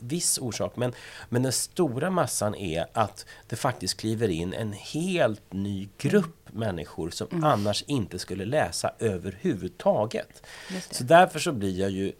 [0.00, 0.92] viss orsak, men,
[1.28, 7.10] men den stora massan är att det faktiskt kliver in en helt ny grupp människor
[7.10, 7.44] som mm.
[7.44, 10.46] annars inte skulle läsa överhuvudtaget.
[10.90, 12.12] Så därför så blir jag ju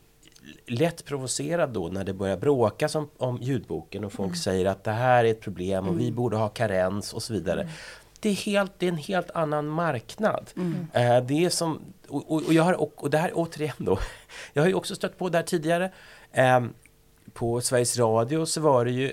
[0.67, 4.37] lätt provocerad då när det börjar bråkas om, om ljudboken och folk mm.
[4.37, 6.05] säger att det här är ett problem och mm.
[6.05, 7.69] vi borde ha karens och så vidare.
[8.21, 10.51] Det är, helt, det är en helt annan marknad.
[10.57, 10.87] Mm.
[10.93, 13.99] Eh, det är som, och, och, jag har, och, och det här återigen då,
[14.53, 15.93] jag har ju också stött på det här tidigare.
[16.33, 16.65] Eh,
[17.33, 19.13] på Sveriges Radio så var det ju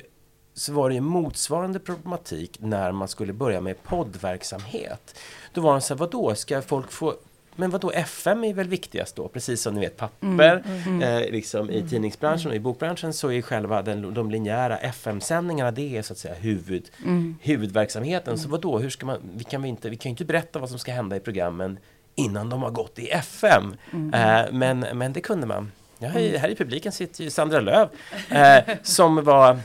[0.54, 5.20] så var det ju motsvarande problematik när man skulle börja med poddverksamhet.
[5.54, 7.16] Då var de så här, vadå, ska folk få
[7.56, 9.28] men vad då FM är väl viktigast då?
[9.28, 11.24] Precis som ni vet papper, mm, mm, mm.
[11.24, 15.72] eh, liksom i mm, tidningsbranschen och i bokbranschen så är själva den, de linjära FM-sändningarna
[15.72, 17.38] det är så att säga huvud, mm.
[17.42, 18.38] huvudverksamheten.
[18.38, 18.80] Så vad då?
[18.80, 21.16] hur ska man, vi kan vi inte, vi kan inte berätta vad som ska hända
[21.16, 21.80] i programmen
[22.16, 23.76] innan de har gått i FM.
[24.14, 25.72] Eh, men, men det kunde man.
[26.00, 27.90] Ja, här i publiken sitter ju Sandra Löv
[28.30, 29.60] eh, som var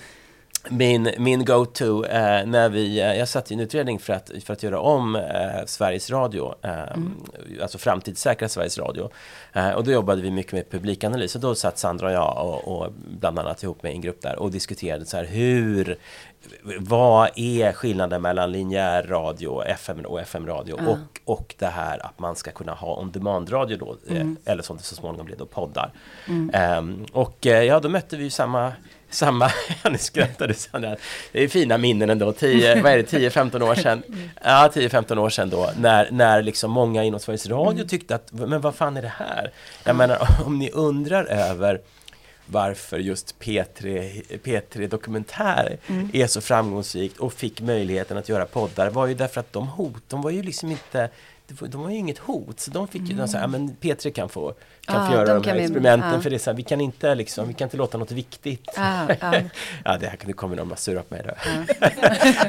[0.68, 4.52] min, min go-to eh, när vi, eh, jag satt i en utredning för att, för
[4.52, 5.22] att göra om eh,
[5.66, 7.14] Sveriges Radio, eh, mm.
[7.62, 9.10] alltså framtidssäkra Sveriges Radio.
[9.52, 12.82] Eh, och då jobbade vi mycket med publikanalys och då satt Sandra och jag och,
[12.82, 15.98] och bland annat ihop med en grupp där och diskuterade så här hur,
[16.78, 20.88] vad är skillnaden mellan linjär radio, FM och FM-radio mm.
[20.88, 24.36] och, och det här att man ska kunna ha on-demand-radio då, eh, mm.
[24.44, 25.92] eller som det så småningom blir då poddar.
[26.28, 26.50] Mm.
[26.54, 28.72] Ehm, och ja, då mötte vi samma
[29.10, 29.50] samma,
[29.90, 30.96] nu skrattade Sandra,
[31.32, 34.02] det är fina minnen ändå, 10, vad är det, 10-15 år sedan,
[34.42, 37.88] ja 10-15 år sedan då, när, när liksom många inom Sveriges Radio mm.
[37.88, 39.52] tyckte att, men vad fan är det här?
[39.84, 41.80] Jag menar, om ni undrar över
[42.50, 46.10] varför just P3, P3 Dokumentär mm.
[46.12, 50.02] är så framgångsrikt och fick möjligheten att göra poddar var ju därför att de hot,
[50.08, 51.10] de var ju liksom inte
[51.48, 53.16] de var ju inget hot, så de fick ju, mm.
[53.16, 56.16] de sa, ja men P3 kan få, kan ah, få göra de, de här experimenten,
[56.16, 58.10] vi, för det är så här, vi kan inte liksom, vi kan inte låta något
[58.10, 58.68] viktigt.
[58.76, 59.34] Ah, ah.
[59.84, 61.34] ja, det här kan, det kommer någon att sura på mig då.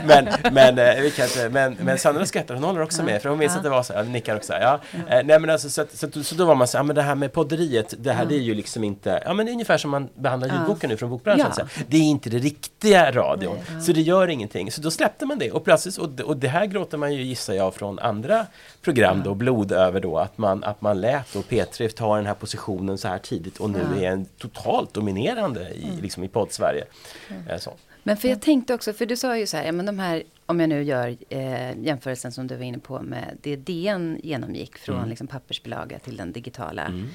[0.08, 3.30] men, men, eh, vi kan inte, men, men Sandra skrattar, hon håller också med, för
[3.30, 4.80] hon minns att det var så, ja, nickar också, ja.
[4.94, 7.02] Eh, nej men alltså, så, så, så, så, då var man så, ja men det
[7.02, 9.78] här med podderiet, det här det är ju liksom inte, ja men det är ungefär
[9.78, 11.46] som man behandlar ljudboken nu från bokbranschen.
[11.58, 11.68] Ja.
[11.76, 14.72] Så, det är inte det riktiga radion, nej, så det gör ingenting.
[14.72, 17.54] Så då släppte man det och plötsligt, och, och det här gråter man ju gissar
[17.54, 18.46] jag från andra
[18.90, 22.34] program då, blod över då, att man, att man lät då P3 ta den här
[22.34, 24.02] positionen så här tidigt och nu ja.
[24.02, 26.02] är en totalt dominerande i, mm.
[26.02, 26.86] liksom i podd-Sverige.
[27.30, 27.48] Mm.
[27.48, 27.74] Eh,
[28.04, 30.24] men för jag tänkte också, för du sa ju så här, ja, men de här,
[30.46, 34.78] om jag nu gör eh, jämförelsen som du var inne på med det DN genomgick
[34.78, 35.10] från mm.
[35.10, 37.08] liksom, pappersbilaga till den digitala mm.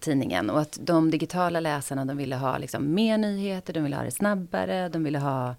[0.00, 0.50] tidningen.
[0.50, 4.10] Och att de digitala läsarna, de ville ha liksom, mer nyheter, de ville ha det
[4.10, 5.54] snabbare, de ville ha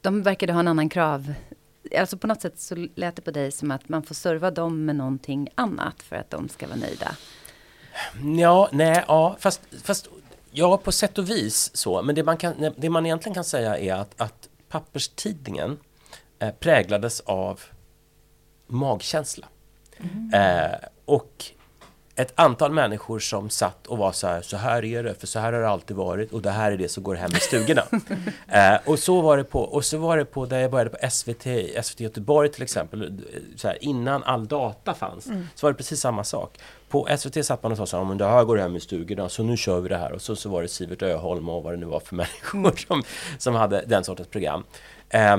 [0.00, 1.34] de verkade ha en annan krav
[1.98, 4.84] alltså på något sätt så lät det på dig som att man får serva dem
[4.84, 7.16] med någonting annat för att de ska vara nöjda.
[8.38, 10.08] Ja, nej, ja, fast, fast
[10.50, 12.02] ja, på sätt och vis så.
[12.02, 15.78] Men det man, kan, det man egentligen kan säga är att, att papperstidningen
[16.38, 17.60] eh, präglades av
[18.66, 19.46] magkänsla.
[19.96, 20.30] Mm.
[20.34, 21.44] Eh, och
[22.16, 25.38] ett antal människor som satt och var så här, så här är det, för så
[25.38, 27.82] här har det alltid varit och det här är det som går hem i stugorna.
[28.48, 31.10] eh, och, så var det på, och så var det på, där jag började på
[31.10, 31.46] SVT,
[31.84, 33.22] SVT Göteborg till exempel,
[33.56, 35.48] så här, innan all data fanns, mm.
[35.54, 36.58] så var det precis samma sak.
[36.88, 39.28] På SVT satt man och sa så här, men det här går hem i stugorna,
[39.28, 40.12] så nu kör vi det här.
[40.12, 42.76] Och så, så var det Sivert Öholm och vad det nu var för människor mm.
[42.76, 43.02] som,
[43.38, 44.64] som hade den sortens program.
[45.08, 45.36] Eh,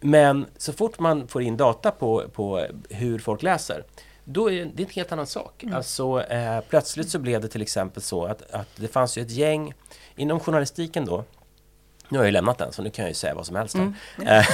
[0.00, 3.84] men så fort man får in data på, på hur folk läser,
[4.24, 5.62] då är det en helt annan sak.
[5.62, 5.74] Mm.
[5.74, 9.30] Alltså, eh, plötsligt så blev det till exempel så att, att det fanns ju ett
[9.30, 9.74] gäng
[10.16, 11.24] inom journalistiken då
[12.12, 13.74] nu har jag ju lämnat den, så nu kan jag ju säga vad som helst.
[13.74, 13.94] Mm.
[14.26, 14.46] Eh,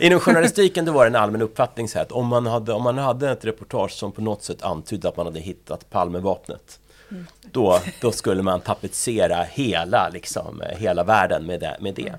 [0.00, 2.98] inom journalistiken då var det en allmän uppfattning så att om man, hade, om man
[2.98, 6.80] hade ett reportage som på något sätt antydde att man hade hittat Palmevapnet
[7.10, 7.26] mm.
[7.40, 11.76] då, då skulle man tapetsera hela, liksom, hela världen med det.
[11.80, 12.14] Med det.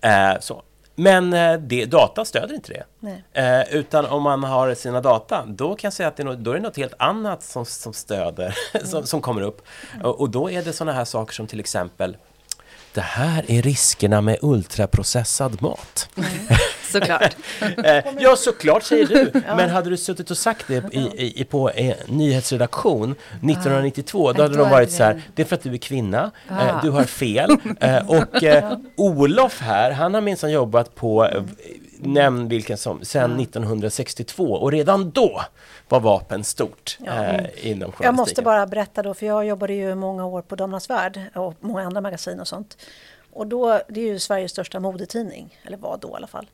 [0.00, 0.34] Mm.
[0.34, 0.62] Eh, så.
[1.00, 3.22] Men eh, det, data stöder inte det.
[3.32, 6.38] Eh, utan om man har sina data, då kan jag säga att det är något,
[6.38, 8.86] då är det något helt annat som, som stöder, mm.
[8.86, 9.62] som, som, kommer upp.
[10.02, 12.16] Och, och, då är det sådana här saker som till exempel
[12.98, 16.08] det här är riskerna med ultraprocessad mat.
[16.16, 16.28] Mm.
[16.92, 17.36] Såklart.
[17.84, 19.30] Eh, ja, såklart säger du.
[19.56, 24.56] Men hade du suttit och sagt det i, i, på en nyhetsredaktion 1992, då hade
[24.56, 27.56] de varit så här, det är för att du är kvinna, eh, du har fel.
[27.80, 28.42] Eh, och
[28.96, 31.28] Olof här, han har minsann jobbat på
[31.98, 35.42] nämn vilken som, sedan 1962 och redan då
[35.88, 37.12] var vapen stort Ja.
[37.12, 38.04] eh, inom journalistiken.
[38.04, 41.54] Jag måste bara berätta då, för jag jobbade ju många år på Damernas Värld och
[41.60, 42.76] många andra magasin och sånt.
[43.32, 46.50] Och då, det är ju Sveriges största modetidning, eller var då i alla fall.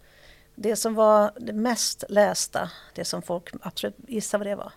[0.54, 4.72] Det som var det mest lästa, det som folk absolut gissa vad det var.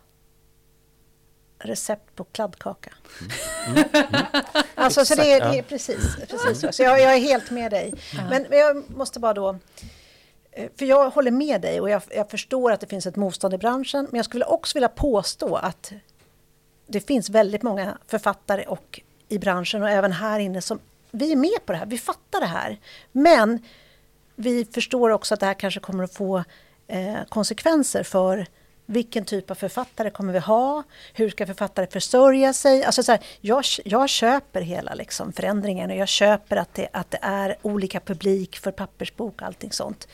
[1.60, 2.94] Recept på kladdkaka.
[4.76, 6.72] Alltså, så det, det är precis, precis så.
[6.72, 7.94] Så jag, jag är helt med dig.
[8.30, 9.60] Men, men jag måste bara då...
[10.58, 13.54] Eh, för jag håller med dig och jag, jag förstår att det finns ett motstånd
[13.54, 14.08] i branschen.
[14.12, 15.94] Men jag skulle också vilja påstå att
[16.88, 20.80] det finns väldigt många författare och i branschen och även här inne som
[21.12, 22.80] vi är med på det här, vi fattar det här.
[23.12, 23.60] Men
[24.36, 26.44] vi förstår också att det här kanske kommer att få
[26.88, 28.46] eh, konsekvenser för
[28.86, 30.84] vilken typ av författare kommer vi ha?
[31.14, 32.84] Hur ska författare försörja sig?
[32.84, 37.12] Alltså så här, jag, jag köper hela liksom förändringen och jag köper att det, att
[37.12, 40.08] det är olika publik för pappersbok och allting sånt.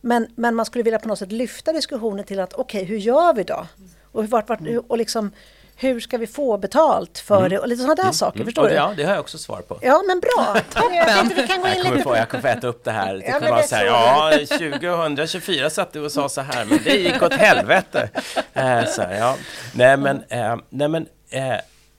[0.00, 3.34] Men, men man skulle vilja på något sätt lyfta diskussionen till att okej, hur gör
[3.34, 3.66] vi då?
[4.12, 5.30] Och, vart, vart, och liksom,
[5.76, 7.58] hur ska vi få betalt för det?
[7.58, 8.74] Och lite sådana där saker, förstår Och du?
[8.74, 9.78] ja, det har jag också svar på.
[9.82, 10.56] Ja, men bra.
[10.94, 12.84] Jag tänkte vi kan gå in Jag kommer, lite få, jag kommer få äta upp
[12.84, 13.14] det här.
[13.14, 16.96] Det Ja, vara så här, ja, 2024 satt du och sa så här, men det
[16.96, 18.10] gick åt helvete.
[18.52, 19.36] Eh, så här, ja.
[19.74, 21.54] Nej, men, eh, nej, men eh,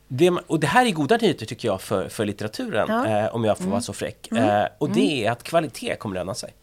[0.08, 3.06] det, och det här är goda nyheter tycker jag för, för litteraturen, Ja.
[3.06, 3.30] Mm.
[3.34, 4.32] om jag får vara så fräck.
[4.32, 6.54] Eh, och det är att kvalitet kommer löna sig.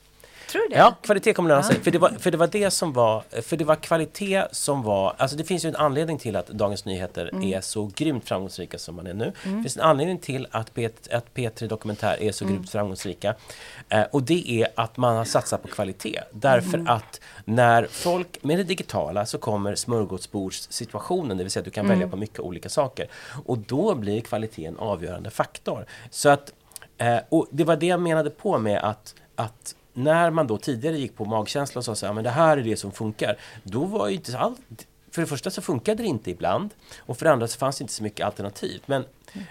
[0.49, 0.77] Tror du det?
[0.79, 1.81] Ja, kvalitet kommer löna sig.
[1.81, 5.15] För det, var, för det var det som var, för det var kvalitet som var,
[5.19, 7.43] alltså det finns ju en anledning till att Dagens Nyheter Mm.
[7.45, 9.33] är så grymt framgångsrika som man är nu.
[9.45, 12.55] Det finns en anledning till att, P, att P3 Dokumentär är så Mm.
[12.57, 13.35] grymt framgångsrika.
[13.89, 16.21] Eh, och det är att man har satsat på kvalitet.
[16.33, 16.87] Därför Mm.
[16.89, 19.75] att när folk, med det digitala så kommer
[20.43, 21.99] smörgåsbordssituationen, det vill säga att du kan Mm.
[21.99, 23.07] välja på mycket olika saker.
[23.47, 25.87] Och då blir kvalitet en avgörande faktor.
[26.11, 26.53] Så att,
[26.99, 30.99] eh, och det var det jag menade på med att, att när man då tidigare
[30.99, 33.37] gick på magkänsla och sa så här, men det här är det som funkar.
[33.63, 34.61] Då var ju inte allt...
[35.11, 36.71] För det första så funkade det inte ibland.
[36.99, 38.83] Och för det andra så fanns det inte så mycket alternativ.
[38.87, 39.05] Men,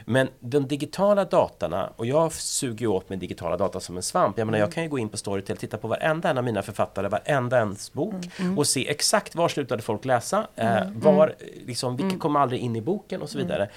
[0.06, 4.38] men de digitala datorna, och jag suger ju åt med digitala data som en svamp.
[4.38, 6.62] Jag menar, jag kan ju gå in på Storytel, titta på varenda en av mina
[6.62, 8.16] författare, varenda ens bok
[8.58, 12.82] och se exakt var slutade folk läsa, eh, var, liksom, vilka kom aldrig in i
[12.82, 13.70] boken och så vidare.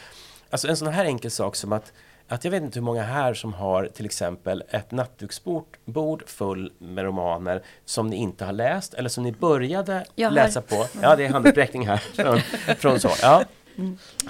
[0.51, 1.93] Alltså en sån här enkel sak som att
[2.31, 6.73] att jag vet inte hur många här som har till exempel ett nattduksbord bord full
[6.79, 10.35] med romaner som ni inte har läst eller som ni började Jag har.
[10.35, 10.87] läsa på.
[11.03, 12.41] Ja, det är handuppräckning här från,
[12.77, 13.11] från så.
[13.23, 13.45] Ja.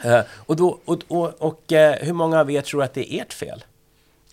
[0.05, 3.23] Eh, och, då, och, och, och eh, hur många av er tror att det är
[3.23, 3.65] ert fel?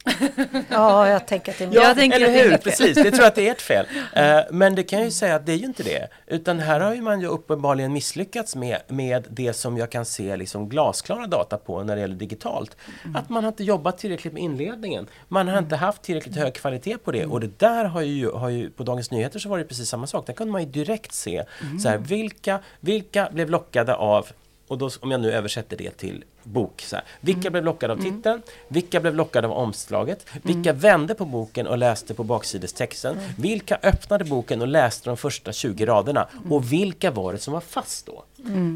[0.70, 2.58] Ja, jag tänker att det är Ja, Jag tänker eller hur?
[2.58, 3.86] Precis, det tror jag att det är ert fel.
[4.14, 6.08] Eh, men det kan jag ju säga att det är ju inte det.
[6.28, 10.36] Utan här har ju man ju uppenbarligen misslyckats med, med det som jag kan se
[10.36, 12.78] liksom glasklara data på när det gäller digitalt.
[13.16, 15.08] Att man har inte jobbat tillräckligt med inledningen.
[15.28, 17.26] Man har inte haft tillräckligt hög kvalitet på det.
[17.26, 20.08] Och det där har ju, har ju på Dagens Nyheter så var det precis samma
[20.08, 20.28] sak.
[20.28, 21.44] Där kunde man ju direkt se
[21.82, 24.28] så här, vilka, vilka blev lockade av
[24.68, 26.82] och då, om jag nu översätter det till bok.
[26.82, 27.06] Så här.
[27.22, 28.42] Vilka blev lockade av titeln?
[28.68, 30.26] Vilka blev lockade av omslaget?
[30.44, 33.18] Vilka vände på boken och läste på baksidestexten?
[33.38, 36.28] Vilka öppnade boken och läste de första 20 raderna?
[36.50, 38.24] Och vilka var det som var fast då?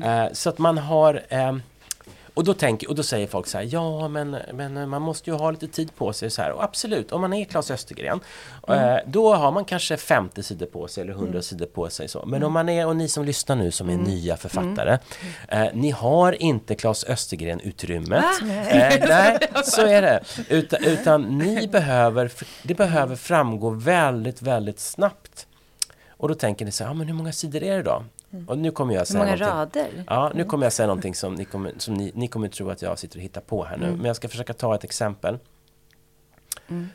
[0.05, 1.61] Eh, så att man har ehm,
[2.33, 5.35] och då, tänker, och då säger folk så här, ja men, men man måste ju
[5.35, 6.29] ha lite tid på sig.
[6.29, 6.51] Så här.
[6.51, 8.19] Och absolut, om man är Claes Östergren,
[8.67, 12.07] eh, då har man kanske 50 sidor på sig eller 100 sidor på sig.
[12.07, 12.25] Så.
[12.25, 14.97] Men om man är, och ni som lyssnar nu som är nya författare,
[15.47, 18.25] eh, ni har inte Claes Östergren-utrymmet.
[18.41, 20.23] Eh, nej, så är det.
[20.49, 22.31] Utan, utan ni behöver,
[22.63, 25.47] det behöver framgå väldigt, väldigt snabbt.
[26.09, 28.03] Och då tänker ni så här, ja, men hur många sidor är det då?
[28.47, 29.81] Och nu kommer jag Hur säga många någonting.
[29.83, 30.03] rader?
[30.07, 32.81] Ja, nu kommer jag säga någonting som, ni kommer, som ni, ni kommer tro att
[32.81, 33.91] jag sitter och hittar på här nu.
[33.95, 35.37] Men jag ska försöka ta ett exempel.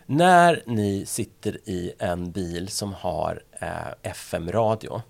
[0.07, 3.69] När ni sitter i en bil som har eh,
[4.03, 5.03] FM-radio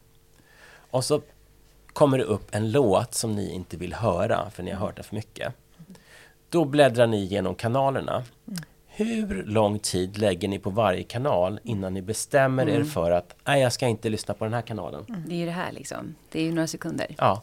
[0.90, 1.20] och så
[1.92, 5.04] kommer det upp en låt som ni inte vill höra för ni har hört den
[5.04, 5.52] för mycket.
[6.48, 8.24] Då bläddrar ni igenom kanalerna.
[8.98, 13.60] Hur lång tid lägger ni på varje kanal innan ni bestämmer er för att nej,
[13.60, 15.04] jag ska inte lyssna på den här kanalen?
[15.26, 16.14] Det är ju det här liksom.
[16.32, 17.06] Det är ju några sekunder.
[17.18, 17.42] Ja.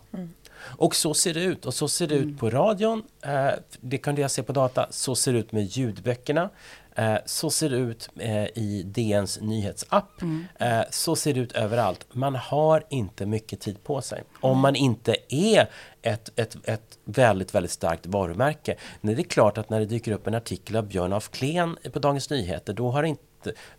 [0.62, 1.66] Och så ser det ut.
[1.66, 3.04] Och så ser det ut på radion.
[3.22, 3.50] Eh,
[3.82, 4.88] det kunde jag se på data.
[4.90, 6.50] Så ser det ut med ljudböckerna.
[6.96, 10.22] Eh, så ser det ut eh, i DNs nyhetsapp.
[10.60, 12.06] Eh, så ser det ut överallt.
[12.12, 14.24] Man har inte mycket tid på sig.
[14.42, 15.70] Om man inte är
[16.02, 18.76] ett, ett, ett väldigt, väldigt starkt varumärke.
[19.02, 21.78] Nej, det är klart att när det dyker upp en artikel av Björn af Kleen
[21.94, 23.24] på Dagens Nyheter, då har inte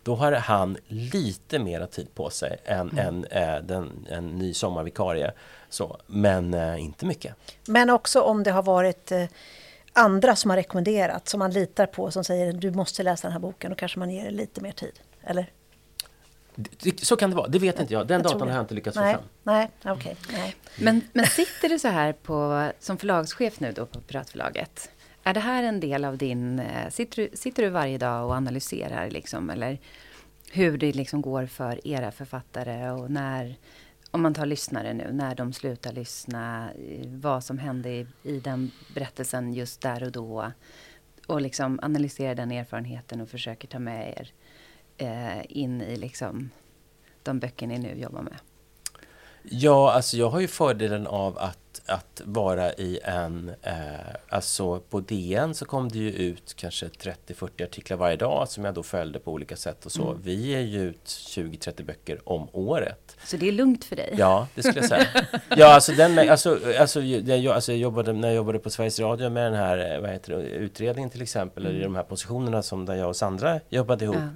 [0.03, 5.31] då har han lite mera tid på sig än, än eh, den, en ny sommarvikarie.
[5.69, 7.35] Så, men eh, inte mycket.
[7.67, 9.23] Men också om det har varit eh,
[9.95, 13.39] andra som har rekommenderat, som man litar på, som säger du måste läsa den här
[13.39, 14.99] boken, då kanske man ger det lite mer tid.
[15.23, 15.51] Eller?
[17.01, 18.07] Så kan det vara, det vet inte jag.
[18.07, 19.29] Den Jag datan har jag inte lyckats Nej, få fram.
[19.43, 20.15] nej, okej.
[20.31, 20.55] nej.
[20.79, 24.89] Men, men sitter du så här på, som förlagschef nu då på Piratförlaget?
[25.23, 26.59] Är det här en del av din...
[26.59, 29.49] eh, Sitter du, sitter du varje dag och analyserar liksom?
[29.49, 29.77] Eller
[30.51, 33.55] hur det liksom går för era författare och när...
[34.15, 36.69] Om man tar lyssnare nu, när de slutar lyssna,
[37.07, 40.51] vad som hände i, i den berättelsen just där och då.
[41.27, 44.31] Och liksom analysera den erfarenheten och försöker ta med er
[44.97, 46.49] eh, in i liksom
[47.23, 48.37] de böcker ni nu jobbar med.
[49.43, 53.51] Ja, alltså jag har ju fördelen av att, att vara i en...
[53.61, 53.73] Eh,
[54.29, 58.73] alltså på DN så kom det ju ut kanske 30-40 artiklar varje dag som jag
[58.73, 60.09] då följde på olika sätt och så.
[60.09, 60.21] Mm.
[60.23, 63.17] Vi ger ju ut 20-30 böcker om året.
[63.25, 64.13] Så det är lugnt för dig?
[64.17, 65.07] Ja, det skulle jag säga.
[65.57, 69.29] Ja, alltså, den, alltså, alltså, jag, alltså jag jobbade, när jag jobbade på Sveriges Radio
[69.29, 72.85] med den här vad heter det, utredningen till exempel, eller i de här positionerna som
[72.85, 74.17] där jag och Sandra jobbade ihop.
[74.17, 74.29] Ja.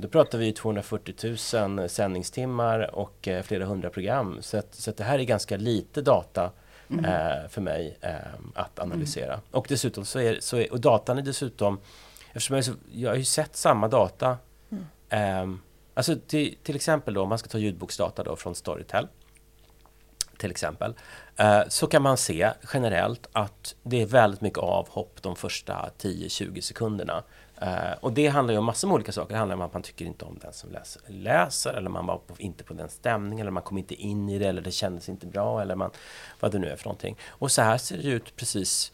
[0.00, 1.36] Då pratar vi 240
[1.78, 4.38] 000 sändningstimmar och eh, flera hundra program.
[4.40, 6.50] Så, att, så att det här är ganska lite data
[6.90, 8.14] eh, för mig eh,
[8.54, 9.40] att analysera.
[9.50, 11.80] Och dessutom så är, så är och datan är dessutom,
[12.26, 14.38] eftersom jag, så, jag har ju sett samma data.
[15.08, 15.60] ehm,
[15.94, 19.06] alltså till, till exempel då, om man ska ta ljudboksdata då från Storytel
[20.38, 20.94] till exempel,
[21.36, 26.60] eh, så kan man se generellt att det är väldigt mycket avhopp de första 10-20
[26.60, 27.22] sekunderna.
[27.62, 29.32] Uh, och det handlar ju om massor med olika saker.
[29.32, 32.18] Det handlar om att man tycker inte om den som läser, läser eller man var
[32.18, 35.08] på, inte på den stämningen, eller man kom inte in i det, eller det kändes
[35.08, 35.90] inte bra, eller man,
[36.40, 37.16] vad det nu är för någonting.
[37.28, 38.92] Och så här ser det ut precis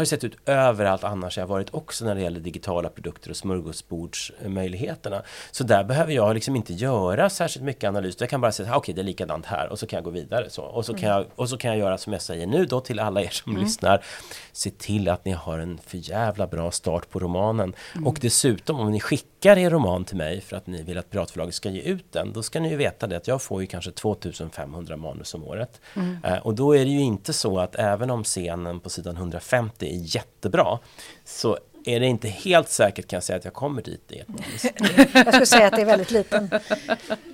[0.00, 3.36] har sett ut överallt annars jag har varit också när det gäller digitala produkter och
[3.36, 5.22] smörgåsbordsmöjligheterna.
[5.50, 8.16] Så där behöver jag liksom inte göra särskilt mycket analys.
[8.20, 10.10] Jag kan bara säga, "Ah, okej det är likadant här och så kan jag gå
[10.10, 10.50] vidare.
[10.50, 10.62] Så.
[10.62, 12.98] Och, så kan jag, och så kan jag göra som jag säger nu då till
[13.00, 14.04] alla er som lyssnar.
[14.52, 17.74] Se till att ni har en för jävla bra start på romanen.
[18.04, 21.54] Och dessutom om ni skickar er roman till mig för att ni vill att Piratförlaget
[21.54, 22.32] ska ge ut den.
[22.32, 25.80] Då ska ni ju veta det att jag får ju kanske 2500 manus om året.
[26.24, 29.85] Eh, och då är det ju inte så att även om scenen på sidan 150
[29.94, 30.78] är jättebra
[31.24, 34.28] så är det inte helt säkert kan jag säga att jag kommer dit i ett
[34.28, 34.64] manus.
[35.14, 36.50] Jag skulle säga att det är väldigt liten,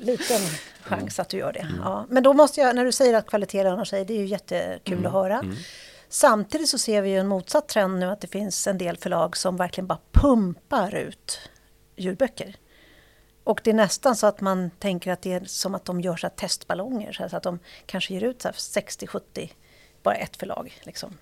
[0.01, 0.41] liten
[0.83, 1.67] chans att du gör det.
[1.85, 2.07] Ja.
[2.09, 5.07] Men då måste jag, när du säger att kvalitet lönar sig, det är ju jättekul
[5.07, 5.45] att höra.
[6.09, 9.37] Samtidigt så ser vi ju en motsatt trend nu att det finns en del förlag
[9.37, 11.51] som verkligen bara pumpar ut
[11.97, 12.57] ljudböcker.
[13.45, 16.17] Och det är nästan så att man tänker att det är som att de gör
[16.17, 17.13] så här testballonger.
[17.13, 19.51] Så, att de kanske ger ut så här 60-70,
[20.03, 20.81] bara ett förlag.
[20.83, 21.19] Liksom.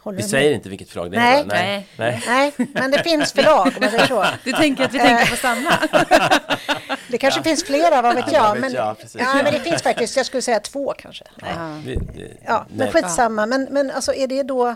[0.00, 1.20] Håller Vi säger inte vilket förlag det är.
[1.20, 1.44] Nej.
[1.46, 1.88] Nej.
[1.96, 2.22] Nej.
[2.26, 4.24] Nej, men det finns förlag om man säger så.
[4.44, 5.72] Du tänker att vi tänker på samma?
[7.10, 8.52] Det kanske finns flera, vad vet Ja, jag.
[8.52, 11.24] vet men, jag, ja, men det finns faktiskt, jag skulle säga två kanske.
[11.42, 11.82] Nej.
[11.84, 11.98] Vi,
[12.46, 13.46] Ja, men skitsamma.
[13.46, 14.74] Men, men alltså, är, det då,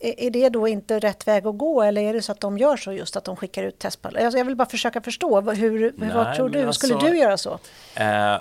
[0.00, 2.76] är det då inte rätt väg att gå eller är det så att de gör
[2.76, 4.20] så just att de skickar ut testballar?
[4.20, 5.40] Alltså, jag vill bara försöka förstå.
[5.40, 6.72] Hur, Nej, vad tror du?
[6.72, 7.58] Skulle alltså- du göra så?
[7.94, 8.38] Eh,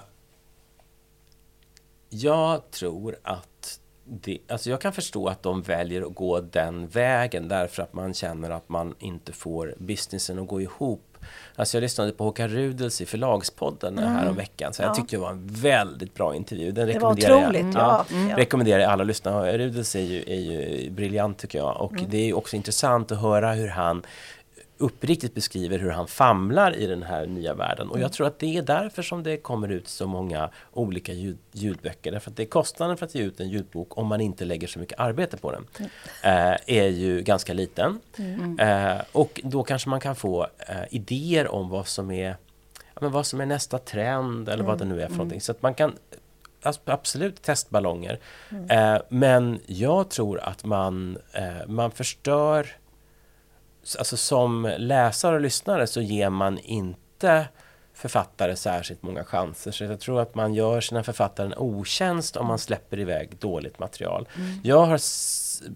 [2.10, 3.47] jag tror att
[4.05, 8.13] det, alltså jag kan förstå att de väljer att gå den vägen därför att man
[8.13, 11.01] känner att man inte får businessen att gå ihop.
[11.55, 14.93] Alltså jag lyssnade på Håkan Rudels i Förlagspodden här om veckan så jag Ja.
[14.95, 16.71] tyckte det var en väldigt bra intervju.
[16.71, 17.61] Den Det var otroligt.
[17.61, 17.73] jag.
[17.75, 18.05] Ja.
[18.11, 18.17] Ja.
[18.29, 18.37] Ja.
[18.37, 19.53] Rekommenderar jag alla att lyssna.
[19.57, 22.05] Rudels är ju, är ju briljant tycker jag och Mm.
[22.09, 24.03] det är också intressant att höra hur han
[24.77, 27.89] uppriktigt beskriver hur han famlar i den här nya världen.
[27.89, 31.38] Och jag tror att det är därför som det kommer ut så många olika ljud,
[31.51, 32.12] ljudböcker.
[32.12, 34.67] Därför att det är kostnaden för att ge ut en ljudbok, om man inte lägger
[34.67, 35.65] så mycket arbete på den,
[36.23, 37.99] eh, är ju ganska liten.
[38.59, 42.36] Eh, och då kanske man kan få eh, idéer om vad som är
[42.93, 45.41] ja, men vad som är nästa trend eller vad det nu är för någonting.
[45.41, 45.93] Så att man kan
[46.86, 48.19] absolut testballonger.
[48.69, 52.67] Eh, men jag tror att man, eh, man förstör
[53.97, 57.47] alltså som läsare och lyssnare så ger man inte
[57.93, 59.71] författare särskilt många chanser.
[59.71, 63.79] Så jag tror att man gör sina författare en otjänst om man släpper iväg dåligt
[63.79, 64.27] material.
[64.63, 64.99] Jag, har,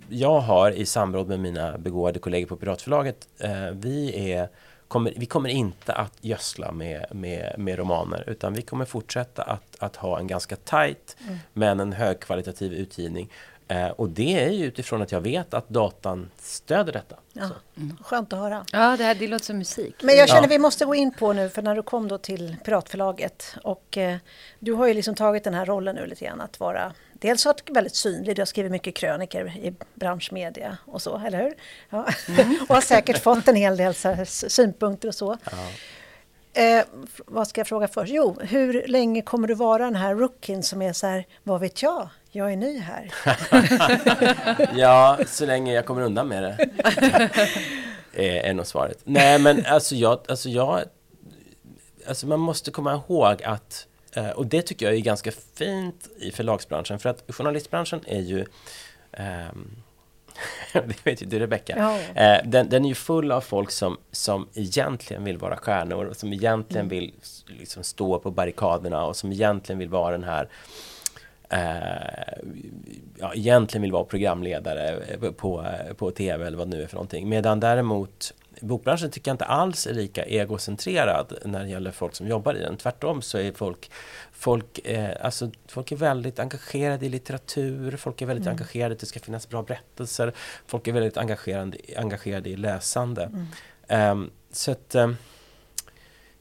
[0.09, 4.49] jag har i samråd med mina begåvade kollegor på Piratförlaget, eh, vi, är,
[4.87, 9.75] kommer, vi kommer inte att gödsla med, med, med romaner utan vi kommer fortsätta att,
[9.79, 11.17] att ha en ganska tajt
[11.53, 13.29] men en högkvalitativ utgivning.
[13.67, 17.15] Eh, och det är ju utifrån att jag vet att datan stöder detta.
[17.33, 17.49] Ja.
[18.01, 18.65] Skönt att höra.
[18.71, 19.95] Ja, det, här, det låter som musik.
[20.03, 20.47] Men jag känner Ja.
[20.47, 24.17] vi måste gå in på nu, för när du kom då till Piratförlaget och eh,
[24.59, 27.53] du har ju liksom tagit den här rollen nu lite grann att vara Dels har
[27.53, 31.53] varit väldigt synlig, du har skrivit mycket kröniker i branschmedia och så, eller hur?
[31.89, 32.07] Ja.
[32.69, 35.37] och har säkert fått en hel del så här, synpunkter och så.
[36.57, 36.85] Eh,
[37.25, 38.13] vad ska jag fråga först?
[38.13, 41.81] Jo, hur länge kommer du vara den här rookien som är så här, vad vet
[41.81, 43.13] jag, jag är ny här.
[44.77, 46.69] Ja, så länge jag kommer undan med det.
[48.47, 48.99] är, nog svaret.
[49.03, 50.81] Nej, men alltså jag, alltså jag...
[52.07, 56.31] alltså man måste komma ihåg att, eh, och det tycker jag är ganska fint i
[56.31, 58.45] förlagsbranschen, för att journalistbranschen är ju
[59.11, 59.83] ehm,
[60.73, 61.75] det vet ju du Rebecka.
[61.77, 62.21] Ja.
[62.23, 66.15] Eh, den, den är ju full av folk som, som egentligen vill vara stjärnor och
[66.17, 66.89] som egentligen Mm.
[66.99, 67.13] vill
[67.59, 70.49] liksom stå på barrikaderna och som egentligen vill vara den här
[71.49, 72.37] eh,
[73.19, 76.87] ja, egentligen vill vara programledare eh, på, eh, på TV eller vad det nu är
[76.87, 77.29] för någonting.
[77.29, 82.27] Medan däremot bokbranschen tycker jag inte alls är lika egocentrerad när det gäller folk som
[82.27, 82.77] jobbar i den.
[82.77, 83.91] Tvärtom så är folk
[84.39, 88.99] Folk, eh, alltså, folk är väldigt engagerade i litteratur, folk är väldigt engagerade i att
[88.99, 90.33] det ska finnas bra berättelser,
[90.65, 93.47] folk är väldigt engagerade, engagerade i läsande.
[93.87, 95.15] Ehm, så att, ehm,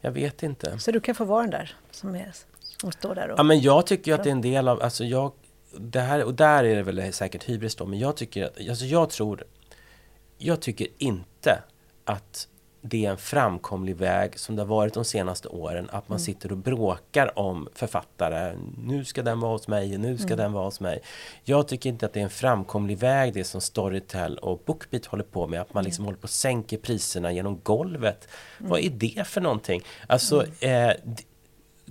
[0.01, 0.78] jag vet inte.
[0.78, 3.38] Så du kan få vara den där som, är, som står där och...
[3.38, 5.32] Ja, men jag tycker att det är en del av, alltså jag,
[5.78, 8.84] det här, och där är det väl säkert hybris då, men jag tycker att, alltså
[8.84, 9.44] jag tror,
[10.38, 11.62] jag tycker inte
[12.05, 12.49] att
[12.80, 16.52] det är en framkomlig väg som det har varit de senaste åren, att man sitter
[16.52, 18.56] och bråkar om författare.
[18.78, 21.00] Nu ska den vara hos mig, nu ska den vara hos mig.
[21.44, 25.24] Jag tycker inte att det är en framkomlig väg, det som Storytel och Bookbeat håller
[25.24, 28.28] på med, att man liksom håller på och sänker priserna genom golvet.
[28.58, 29.82] Vad är det för någonting?
[30.06, 31.22] Alltså, eh, d-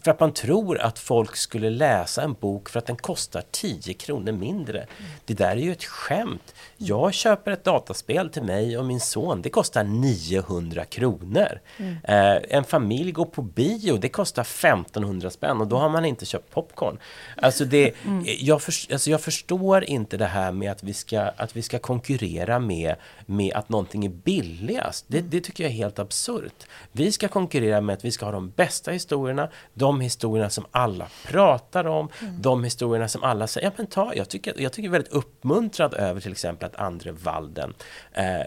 [0.05, 3.93] för att man tror att folk skulle läsa en bok för att den kostar 10
[3.93, 4.85] kronor mindre.
[5.25, 6.55] Det där är ju ett skämt.
[6.77, 11.59] Jag köper ett dataspel till mig och min son, det kostar 900 kronor.
[12.03, 16.25] Eh, en familj går på bio, det kostar 1500 spänn och då har man inte
[16.25, 16.97] köpt popcorn.
[17.37, 17.93] Alltså det,
[18.39, 21.79] jag, för, alltså jag förstår inte det här med att vi ska, att vi ska
[21.79, 22.95] konkurrera med,
[23.25, 25.05] med att någonting är billigast.
[25.07, 26.67] Det, det tycker jag är helt absurt.
[26.91, 31.07] Vi ska konkurrera med att vi ska ha de bästa historierna, de historierna som alla
[31.27, 32.09] pratar om,
[32.39, 36.21] de historierna som alla säger, ja men ta, jag tycker, jag tycker väldigt uppmuntrad över
[36.21, 37.73] till exempel att Andre Walden,
[38.13, 38.39] eh,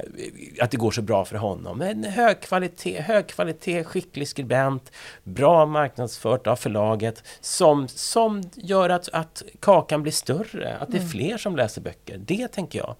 [0.61, 1.83] att det går så bra för honom.
[1.83, 4.93] En hög kvalitet, hög kvalitet, skicklig skribent,
[5.24, 11.09] bra marknadsfört av förlaget, som, som gör att, att kakan blir större, att det är
[11.09, 12.18] fler som läser böcker.
[12.18, 12.97] Det tänker jag.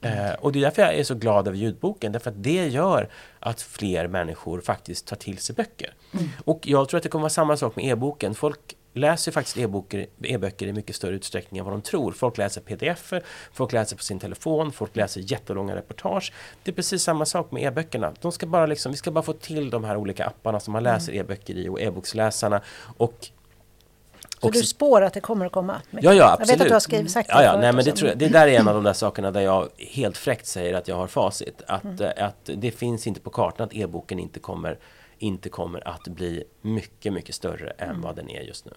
[0.00, 3.08] Eh, och det är därför jag är så glad över ljudboken, därför att det gör
[3.40, 5.94] att fler människor faktiskt tar till sig böcker.
[6.44, 8.34] Och jag tror att det kommer vara samma sak med e-boken.
[8.34, 12.12] Folk läser faktiskt e-böcker, e-böcker i mycket större utsträckning än vad de tror.
[12.12, 13.12] Folk läser pdf
[13.52, 16.32] folk läser på sin telefon, folk läser jättelånga reportage.
[16.62, 18.14] Det är precis samma sak med e-böckerna.
[18.20, 20.82] De ska bara liksom, vi ska bara få till de här olika apparna som man
[20.82, 22.60] läser e-böcker i och e-boksläsarna.
[22.96, 23.28] Och
[24.40, 25.82] så och du spår att det kommer att komma?
[25.90, 26.04] mycket?
[26.04, 26.50] Ja, ja, Jag absolut.
[26.50, 28.28] vet att du har skrivit sagt ja, ja, förut nej, men det, tror jag, det
[28.28, 31.06] där är en av de där sakerna där jag helt fräckt säger att jag har
[31.06, 31.62] facit.
[31.66, 34.78] Att, eh, att det finns inte på kartan att e-boken inte kommer,
[35.18, 38.72] inte kommer att bli mycket, mycket större än vad den är just nu.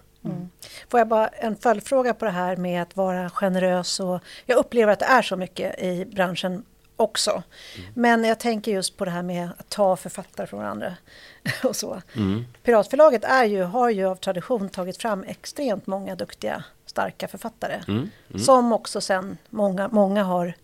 [0.88, 4.92] Får jag bara en följdfråga på det här med att vara generös och jag upplever
[4.92, 6.64] att det är så mycket i branschen
[6.96, 7.30] också.
[7.76, 7.92] Mm.
[7.94, 10.96] Men jag tänker just på det här med att ta författare från varandra
[11.64, 12.02] och så.
[12.16, 12.44] Mm.
[12.62, 17.80] Piratförlaget är ju, har ju av tradition tagit fram extremt många duktiga, starka författare.
[17.88, 18.10] Mm.
[18.38, 20.54] Som också sen många, många har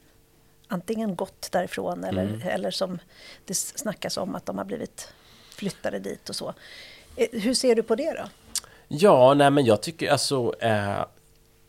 [0.69, 2.41] antingen gått därifrån eller, Mm.
[2.49, 2.99] eller som
[3.45, 5.13] det snackas om att de har blivit
[5.55, 6.55] flyttade dit och så.
[7.17, 8.25] Eh, Hur ser du på det då?
[8.89, 11.05] Ja, nej men jag tycker alltså eh,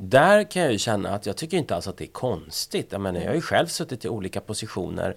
[0.03, 2.87] där kan jag ju känna att jag tycker inte alls att det är konstigt.
[2.91, 5.15] Jag menar, jag har ju själv suttit i olika positioner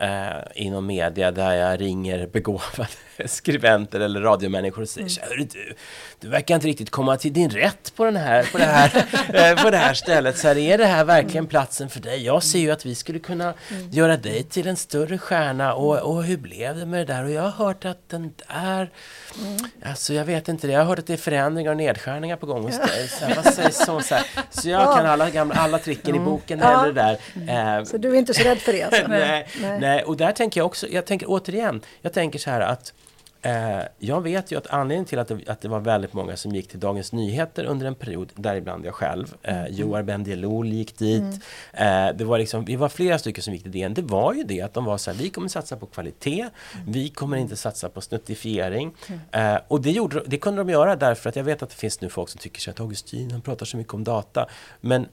[0.00, 2.88] eh, inom media där jag ringer begåvade
[3.26, 5.48] skribenter eller radiomänniskor och säger mm.
[5.52, 5.74] Du,
[6.20, 8.96] du verkar inte riktigt komma till din rätt på, den här, på, det, här,
[9.52, 10.38] eh, på det här stället.
[10.38, 12.24] Så här, är det här verkligen platsen för dig?
[12.24, 13.54] Jag ser ju att vi skulle kunna
[13.90, 17.24] göra dig till en större stjärna och, och hur blev det med det där?
[17.24, 18.90] Och jag har hört att den där
[19.84, 20.72] Alltså jag vet inte det.
[20.72, 23.08] Jag har hört att det är förändringar och nedskärningar på gång hos dig.
[23.08, 24.26] Så här, vad sägs om så här?
[24.50, 26.66] Så jag kan alla, gamla, alla tricken i boken Ja.
[26.78, 27.78] heller där.
[27.78, 28.82] Eh, Så du är inte så rädd för det?
[28.82, 29.02] Alltså?
[29.08, 29.80] nej, Nej.
[29.80, 29.89] nej.
[29.98, 32.92] Och där tänker jag också, jag tänker återigen, jag tänker så här att
[33.42, 36.54] eh, jag vet ju att anledningen till att det, att det var väldigt många som
[36.54, 41.40] gick till Dagens Nyheter under en period, däribland jag själv, eh, Joar Bendjelloul gick dit,
[41.72, 44.42] eh, det var liksom, vi var flera stycken som gick till DN, det var ju
[44.42, 46.48] det att de var så här, vi kommer satsa på kvalitet,
[46.86, 48.94] vi kommer inte satsa på snuttifiering.
[49.32, 52.00] Eh, och det, gjorde, det kunde de göra därför att jag vet att det finns
[52.00, 54.48] nu folk som tycker så att Augustin, han pratar så mycket om data,
[54.80, 55.08] men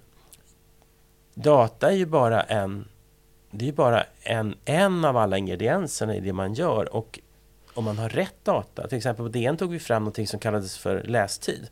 [1.33, 2.85] data är ju bara en
[3.51, 7.19] det är bara en, en av alla ingredienserna i det man gör och
[7.73, 10.77] om man har rätt data, till exempel på DN tog vi fram något som kallades
[10.77, 11.69] för lästid.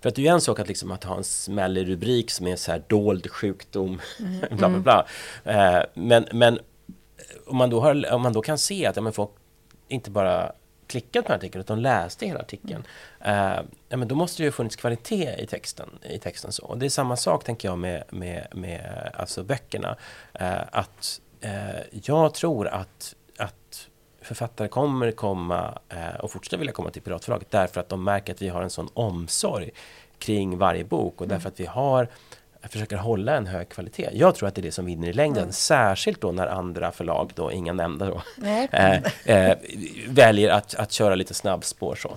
[0.00, 2.46] För att det är ju en sak att, liksom att ha en smällig rubrik som
[2.46, 4.00] är så här dold sjukdom,
[4.50, 5.06] bla bla bla.
[5.44, 6.58] Eh, men, men
[7.46, 9.30] om, man då har, om man då kan se att ja, men folk
[9.88, 10.52] inte bara
[10.88, 12.84] klickat på artikeln utan läste hela artikeln.
[13.20, 15.88] Eh, ja, men då måste det ju funnits kvalitet i texten.
[16.02, 16.64] I texten så.
[16.64, 19.96] Och det är samma sak tänker jag med, med, med alltså böckerna.
[20.34, 23.88] Eh, att eh, jag tror att, att
[24.22, 28.42] författare kommer komma eh, och fortsätta vilja komma till Piratförlaget därför att de märker att
[28.42, 29.70] vi har en sån omsorg
[30.18, 31.34] kring varje bok och Mm.
[31.36, 32.08] därför att vi har
[32.62, 34.08] försöker hålla en hög kvalitet.
[34.12, 35.52] Jag tror att det är det som vinner i längden, Mm.
[35.52, 38.22] särskilt då när andra förlag, då, inga nämnda då,
[38.72, 39.58] eh, eh,
[40.08, 42.16] väljer att, att köra lite snabbspår så.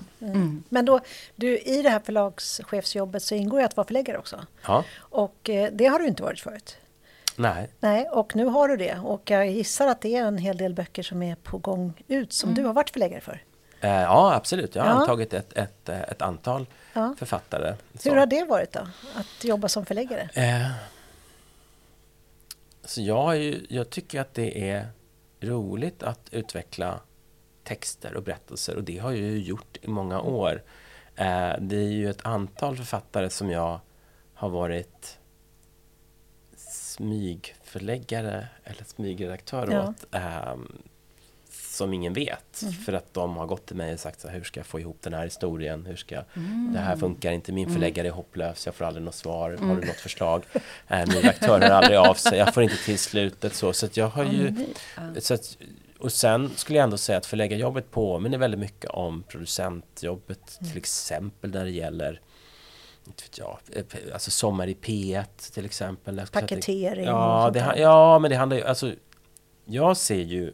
[0.70, 1.00] Men då,
[1.36, 4.40] du, i det här förlagschefsjobbet så ingår ju att vara förläggare också.
[4.68, 6.78] Ja, Och eh, det har du inte varit förut.
[7.36, 7.70] nej.
[7.80, 8.98] Nej, och nu har du det.
[9.04, 12.34] Och jag gissar att det är en hel del böcker som är på gång ut
[12.34, 13.44] som du har varit förläggare för.
[13.82, 14.76] Eh, ja, absolut.
[14.76, 14.96] Jag har Ja.
[14.96, 17.16] antagit ett, ett, ett antal Ja.
[17.18, 17.76] författare.
[18.00, 18.10] Så.
[18.10, 18.88] Hur har det varit då?
[19.16, 20.30] Att jobba som förläggare?
[20.34, 20.72] Eh,
[22.84, 24.88] så jag, ju, jag tycker att det är
[25.42, 27.00] roligt att utveckla
[27.64, 30.64] texter och berättelser och det har jag ju gjort i många år.
[31.16, 33.80] Eh, det är ju ett antal författare som jag
[34.34, 35.18] har varit
[37.02, 39.88] smygförläggare eller smygredaktör Ja.
[39.90, 40.06] åt.
[40.16, 40.82] ehm,
[41.82, 42.64] som ingen vet.
[42.86, 44.80] För att de har gått till mig och sagt så här, hur ska jag få
[44.80, 45.86] ihop den här historien?
[45.86, 46.24] Hur ska jag,
[46.74, 49.50] Det här funkar inte, min förläggare är hopplös, jag får aldrig något svar.
[49.52, 50.44] Har du något förslag?
[50.88, 53.56] Eh, min redaktör hör aldrig av sig, jag får inte till slutet.
[53.56, 54.66] Så, så jag har ju...
[55.20, 55.58] Så att,
[56.00, 60.60] och sen skulle jag ändå säga att förläggarjobbet påminner väldigt mycket om producentjobbet.
[60.70, 62.22] Till exempel när det gäller
[63.08, 66.22] inte vet jag, eh, alltså Sommar i P1 till exempel.
[66.32, 68.64] Paketering Ja, det, ja, men det handlar ju...
[68.64, 68.94] Alltså,
[69.66, 70.54] jag ser ju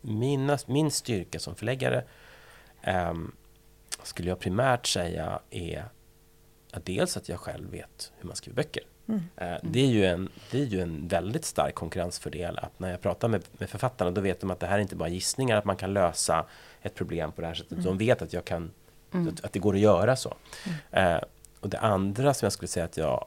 [0.00, 2.04] mina, min styrka som förläggare
[2.82, 3.32] ehm,
[4.02, 5.84] skulle jag primärt säga är
[6.72, 8.82] att dels att jag själv vet hur man skriver böcker.
[9.08, 9.22] Mm.
[9.36, 13.00] Eh, det, är ju en, det är ju en väldigt stark konkurrensfördel att när jag
[13.00, 15.64] pratar med, med författarna då vet de att det här är inte bara gissningar att
[15.64, 16.46] man kan lösa
[16.82, 17.72] ett problem på det här sättet.
[17.72, 17.84] Mm.
[17.84, 18.70] De vet att jag kan
[19.10, 20.36] att, att det går att göra så.
[20.90, 21.18] Eh,
[21.60, 23.26] och det andra som jag skulle säga att jag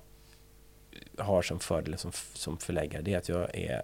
[1.17, 3.82] har som fördel som, som förläggare det är att jag är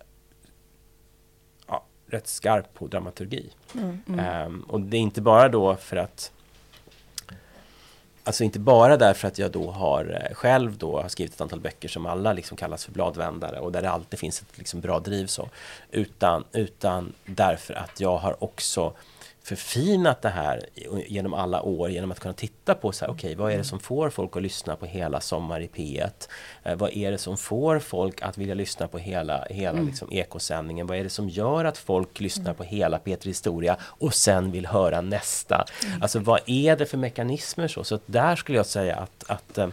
[2.09, 3.49] rätt skarp på dramaturgi.
[3.73, 4.19] Mm.
[4.19, 6.31] Ehm, och det är inte bara då för att
[8.23, 11.59] Alltså inte bara därför att jag då har eh, själv då har skrivit ett antal
[11.59, 14.99] böcker som alla liksom kallas för bladvändare och där det alltid finns ett liksom bra
[14.99, 15.49] driv så.
[15.91, 18.93] Utan, utan därför att jag har också
[19.43, 20.65] förfinat det här
[21.07, 23.79] genom alla år genom att kunna titta på så här, okej, vad är det som
[23.79, 26.09] får folk att lyssna på hela Sommar i P1?
[26.63, 30.87] Eh, vad är det som får folk att vilja lyssna på hela, hela liksom, ekosändningen?
[30.87, 34.65] Vad är det som gör att folk lyssnar på hela Peter Historia och sen vill
[34.65, 35.65] höra nästa?
[36.01, 37.83] Alltså vad är det för mekanismer så?
[37.83, 39.67] Så där skulle jag säga att, att eh,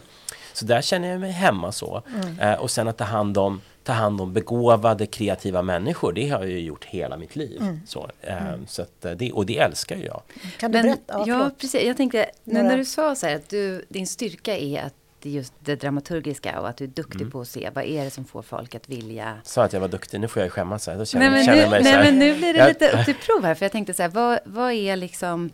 [0.53, 2.03] så där känner jag mig hemma så.
[2.41, 6.39] Eh, och sen att ta hand om ta hand om begåvade, kreativa människor, det har
[6.39, 7.61] jag ju gjort hela mitt liv.
[7.85, 8.35] Så, eh,
[8.67, 10.21] så att, eh, det, och det älskar jag.
[10.59, 11.13] Kan du Men, berätta?
[11.13, 11.83] Ja, ja, precis.
[11.83, 15.29] Jag tänkte, nu när du sa så här att du, din styrka är att det
[15.29, 17.31] just det dramaturgiska och att du är duktig Mm.
[17.31, 19.87] på att se vad är det som får folk att vilja Sa att jag var
[19.87, 20.95] duktig, nu får jag skämmas här.
[20.97, 22.03] Då känner, Nej men, känner nu, mig nej så här.
[22.05, 23.55] men nu blir det lite upp till prov här.
[23.55, 25.49] För jag tänkte så här, vad, vad är liksom...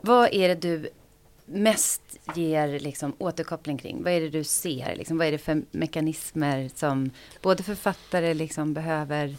[0.00, 0.88] Vad är det du
[1.46, 2.02] mest
[2.34, 4.02] ger liksom återkoppling kring?
[4.02, 4.96] Vad är det du ser?
[4.96, 7.10] Liksom, vad är det för mekanismer som
[7.42, 9.36] både författare liksom behöver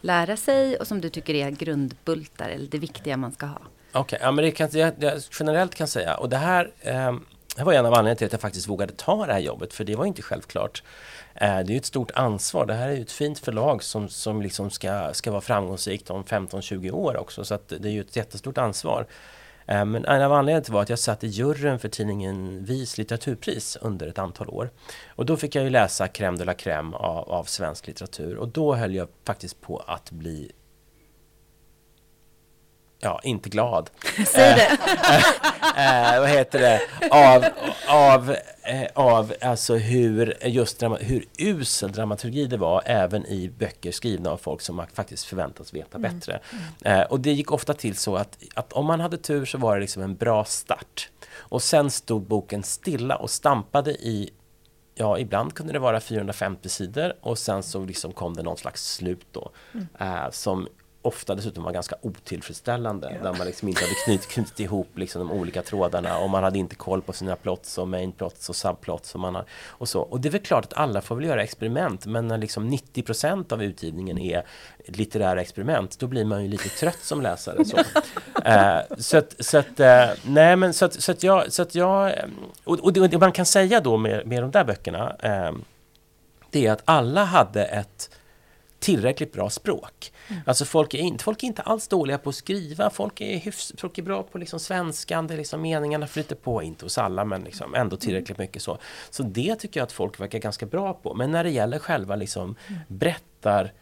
[0.00, 3.60] lära sig och som du tycker är grundbultar eller det viktiga man ska ha?
[3.92, 6.16] Okej, ja, men det kan jag, jag generellt kan säga.
[6.16, 7.12] Och det här, eh,
[7.56, 9.84] det var en av anledningarna till att jag faktiskt vågade ta det här jobbet, för
[9.84, 10.82] det var inte självklart.
[11.34, 12.66] Eh, det är ju ett stort ansvar.
[12.66, 16.24] Det här är ju ett fint förlag som, som liksom ska, ska vara framgångsrikt om
[16.24, 19.06] 15-20 år också, så att det är ju ett jättestort ansvar.
[19.70, 23.78] Eh, men en av anledningarna var att jag satt i juryn för tidningen Vis litteraturpris
[23.80, 24.70] under ett antal år.
[25.08, 28.48] Och då fick jag ju läsa crème de la crème av, av svensk litteratur och
[28.48, 30.52] då höll jag faktiskt på att bli
[33.02, 33.90] Ja, inte glad.
[34.26, 34.78] Säg det!
[35.76, 36.80] eh, vad heter det,
[37.10, 37.44] av,
[37.88, 43.92] av, eh, av alltså hur, just drama, hur usel dramaturgi det var även i böcker
[43.92, 46.40] skrivna av folk som faktiskt förväntas veta bättre.
[46.84, 49.74] Eh, och det gick ofta till så att, att om man hade tur så var
[49.74, 51.08] det liksom en bra start.
[51.32, 54.30] Och sen stod boken stilla och stampade i
[54.94, 58.94] Ja, ibland kunde det vara 450 sidor och sen så liksom kom det någon slags
[58.94, 59.50] slut då.
[59.98, 60.68] Eh, som
[61.02, 63.18] ofta dessutom var ganska otillfredsställande.
[63.22, 66.58] Där man liksom inte hade knutit, knutit ihop liksom de olika trådarna och man hade
[66.58, 69.14] inte koll på sina plots och main plots och subplots.
[69.14, 70.00] Och, man har, och, så.
[70.00, 73.52] och det är väl klart att alla får väl göra experiment men när liksom 90%
[73.52, 74.46] av utgivningen är
[74.86, 77.64] litterära experiment då blir man ju lite trött som läsare.
[77.64, 77.76] Så,
[79.02, 79.78] så att, så att,
[80.24, 82.14] nej men så att, så att jag, så att jag
[82.64, 85.52] och, och det, och det man kan säga då med, med de där böckerna eh,
[86.50, 88.10] det är att alla hade ett
[88.80, 90.12] tillräckligt bra språk.
[90.46, 93.72] Alltså folk är, inte, folk är inte alls dåliga på att skriva, folk är, hyfs,
[93.78, 97.44] folk är bra på liksom svenskan, det liksom meningarna flyter på, inte hos alla men
[97.44, 98.78] liksom ändå tillräckligt mycket så.
[99.10, 101.14] Så det tycker jag att folk verkar ganska bra på.
[101.14, 102.56] Men när det gäller själva liksom
[102.88, 103.72] berättar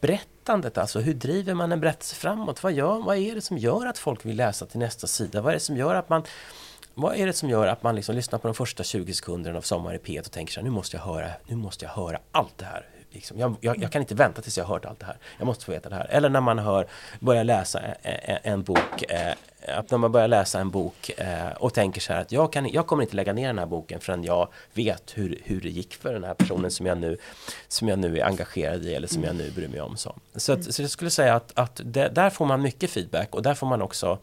[0.00, 2.62] berättandet, alltså hur driver man en berättelse framåt?
[2.62, 5.40] Vad, gör, vad är det som gör att folk vill läsa till nästa sida?
[5.40, 6.22] Vad är det som gör att man
[6.94, 9.62] vad är det som gör att man liksom lyssnar på de första 20 sekunderna av
[9.62, 12.18] Sommar i P1 och tänker så här, nu måste jag höra, nu måste jag höra
[12.32, 12.89] allt det här.
[13.12, 15.16] Liksom, jag, jag, jag, kan inte vänta tills jag har hört allt det här.
[15.38, 16.06] Jag måste få veta det här.
[16.10, 16.86] Eller när man hör,
[17.20, 19.34] börjar läsa en, en bok, eh,
[19.88, 22.86] när man börjar läsa en bok eh, och tänker så här att jag, kan, jag
[22.86, 26.12] kommer inte lägga ner den här boken förrän jag vet hur, hur det gick för
[26.12, 27.16] den här personen som jag nu,
[27.68, 29.96] som jag nu är engagerad i eller som jag nu bryr mig om.
[29.96, 33.34] Så, så, att, så jag skulle säga att, att det, där får man mycket feedback
[33.34, 34.18] och där får man också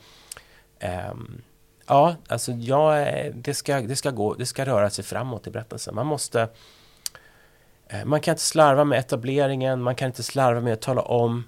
[0.79, 1.41] ehm,
[1.87, 5.49] Ja, alltså jag, eh, det, ska, det, ska gå, det ska röra sig framåt i
[5.49, 5.95] berättelsen.
[5.95, 6.47] Man måste...
[7.89, 11.43] Eh, man kan inte slarva med etableringen, man kan inte slarva med att tala om.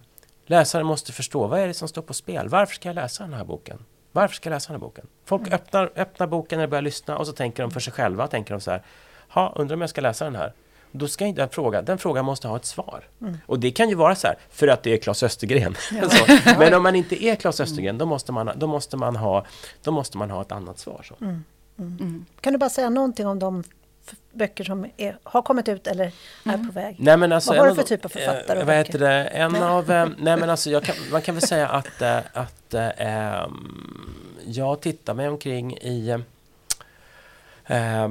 [0.46, 2.50] Läsaren måste förstå, vad är det som står på spel?
[2.50, 3.86] Varför ska jag läsa den här boken?
[4.12, 5.08] Varför ska jag läsa den här boken?
[5.26, 5.54] Folk mm.
[5.54, 8.54] öppnar, öppnar boken när de börjar lyssna och så tänker de för sig själva, tänker
[8.54, 8.84] de så här,
[9.30, 10.54] ha, undrar om jag ska läsa den här?
[10.92, 13.04] Då ska inte den fråga, den frågan måste ha ett svar.
[13.22, 13.38] Mm.
[13.46, 15.76] Och det kan ju vara så här, för att det är Claes Östergren.
[15.92, 16.56] Ja.
[16.60, 19.46] Men om man inte är Claes Östergren, då måste man, då måste man, ha,
[19.84, 21.02] då måste man ha ett annat svar.
[21.04, 21.26] Så.
[21.26, 21.44] Mm.
[21.80, 21.98] Mm.
[22.00, 22.26] mm.
[22.42, 23.64] Kan du bara säga någonting om de
[24.32, 26.06] böcker som är, har kommit ut eller
[26.43, 26.68] är mm.
[26.68, 26.95] på väg?
[27.00, 28.60] Nej, men alltså, vad har du för typ av författare?
[28.60, 29.24] Eh, vad heter det?
[29.24, 29.91] En av...
[29.91, 33.47] Eh, nej, men alltså, kan, man kan väl säga att, äh, att äh,
[34.45, 36.10] jag tittar mig omkring i...
[37.66, 38.08] Äh,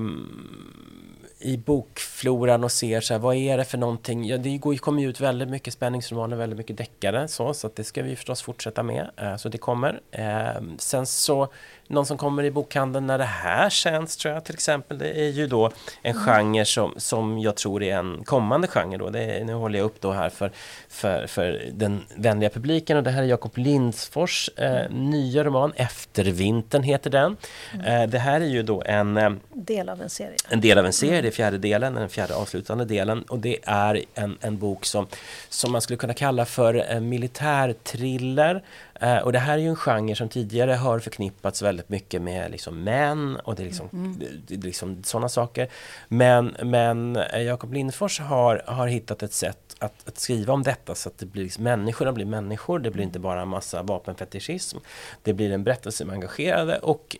[1.40, 4.24] i bokfloran och ser så här, vad är det för någonting.
[4.24, 7.76] Ja, det går, kommer ju ut väldigt mycket spänningsromaner, väldigt mycket deckare så, så att
[7.76, 9.10] det ska vi förstås fortsätta med.
[9.16, 10.00] Eh, så det kommer.
[10.10, 11.48] Eh, sen så
[11.88, 14.98] någon som kommer i bokhandeln när det här känns tror jag till exempel.
[14.98, 15.70] Det är ju då
[16.02, 16.24] en mm.
[16.24, 19.10] genre som, som jag tror är en kommande genre då.
[19.10, 20.52] Det är, nu håller jag upp då här för,
[20.88, 26.82] för, för den vänliga publiken och det här är Jakob Lindsfors eh, nya roman Eftervintern
[26.82, 27.36] heter den.
[27.74, 27.86] Mm.
[27.86, 30.36] Eh, det här är ju då en eh, del av en serie.
[30.48, 33.58] En del av en serie, det är fjärde delen, den fjärde avslutande delen och det
[33.62, 35.06] är en, en bok som,
[35.48, 38.62] som man skulle kunna kalla för en militärthriller
[39.02, 42.50] Uh, och det här är ju en genre som tidigare har förknippats väldigt mycket med
[42.50, 44.22] liksom män och det är liksom, mm.
[44.46, 45.68] det, liksom sådana saker.
[46.08, 50.94] Men, men eh, Jakob Lindfors har, har hittat ett sätt att, att, skriva om detta
[50.94, 52.78] så att det blir liksom, människorna blir människor.
[52.78, 54.78] Det blir inte bara en massa vapenfetischism.
[55.22, 57.16] Det blir en berättelse med engagerade och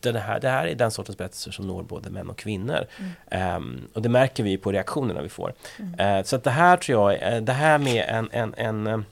[0.00, 2.86] det här, det här är den sortens berättelser som når både män och kvinnor.
[3.28, 3.56] Mm.
[3.56, 5.52] Um, och det märker vi på reaktionerna vi får.
[5.78, 6.16] Mm.
[6.18, 9.04] Uh, så att det här tror jag, det här med en, en, en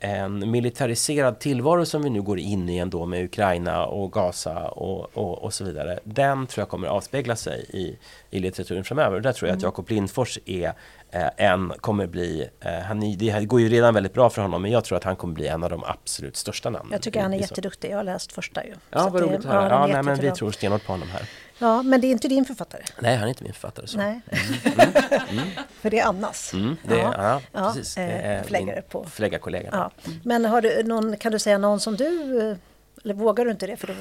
[0.00, 5.16] en militariserad tillvaro som vi nu går in i ändå med Ukraina och Gaza och,
[5.16, 5.98] och, och så vidare.
[6.04, 7.98] Den tror jag kommer avspegla sig i,
[8.30, 9.20] i litteraturen framöver.
[9.20, 9.58] där tror jag mm.
[9.58, 10.72] att Jakob Lindfors är
[11.10, 14.70] eh, en, kommer bli, eh, han, det går ju redan väldigt bra för honom men
[14.70, 16.92] jag tror att han kommer bli en av de absolut största namnen.
[16.92, 18.74] Jag tycker han är jätteduktig, jag har läst första ju.
[18.90, 19.68] Ja, vad roligt att höra.
[19.68, 21.22] Ja, ja nej, men vi tror stenhårt på honom här.
[21.60, 22.82] Ja, men det är inte din författare?
[23.00, 23.86] Nej, han är inte min författare.
[23.86, 23.98] Så.
[23.98, 24.20] Nej.
[24.30, 24.90] Mm.
[25.30, 25.38] Mm.
[25.38, 25.48] Mm.
[25.80, 26.52] För det är Annas?
[26.52, 27.40] Mm, det, ja.
[27.52, 27.96] ja, precis.
[27.96, 29.04] Ja, eh, förläggare på.
[29.04, 29.68] Förläggarkollega.
[29.72, 29.90] Ja.
[30.24, 32.56] Men har du någon, kan du säga någon som du, eh,
[33.04, 33.76] eller vågar du inte det?
[33.76, 33.92] För då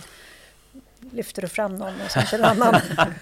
[1.14, 2.82] lyfter du fram någon och sen en annan.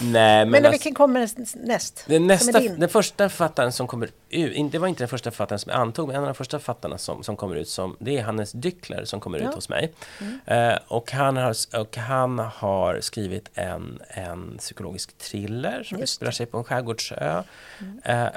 [0.00, 1.20] Nej, men men alltså, vilken kommer
[1.66, 2.04] näst?
[2.06, 5.70] Den, nästa, den första författaren som kommer ut, det var inte den första författaren som
[5.70, 8.22] jag antog, men en av de första författarna som, som kommer ut, som, det är
[8.22, 9.48] Hannes Dyckler som kommer ja.
[9.48, 9.92] ut hos mig.
[10.20, 10.70] Mm.
[10.72, 16.46] Uh, och, han har, och han har skrivit en, en psykologisk thriller som utspelar sig
[16.46, 17.42] på en skärgårdsö.
[17.78, 18.24] Mm.
[18.24, 18.30] Uh,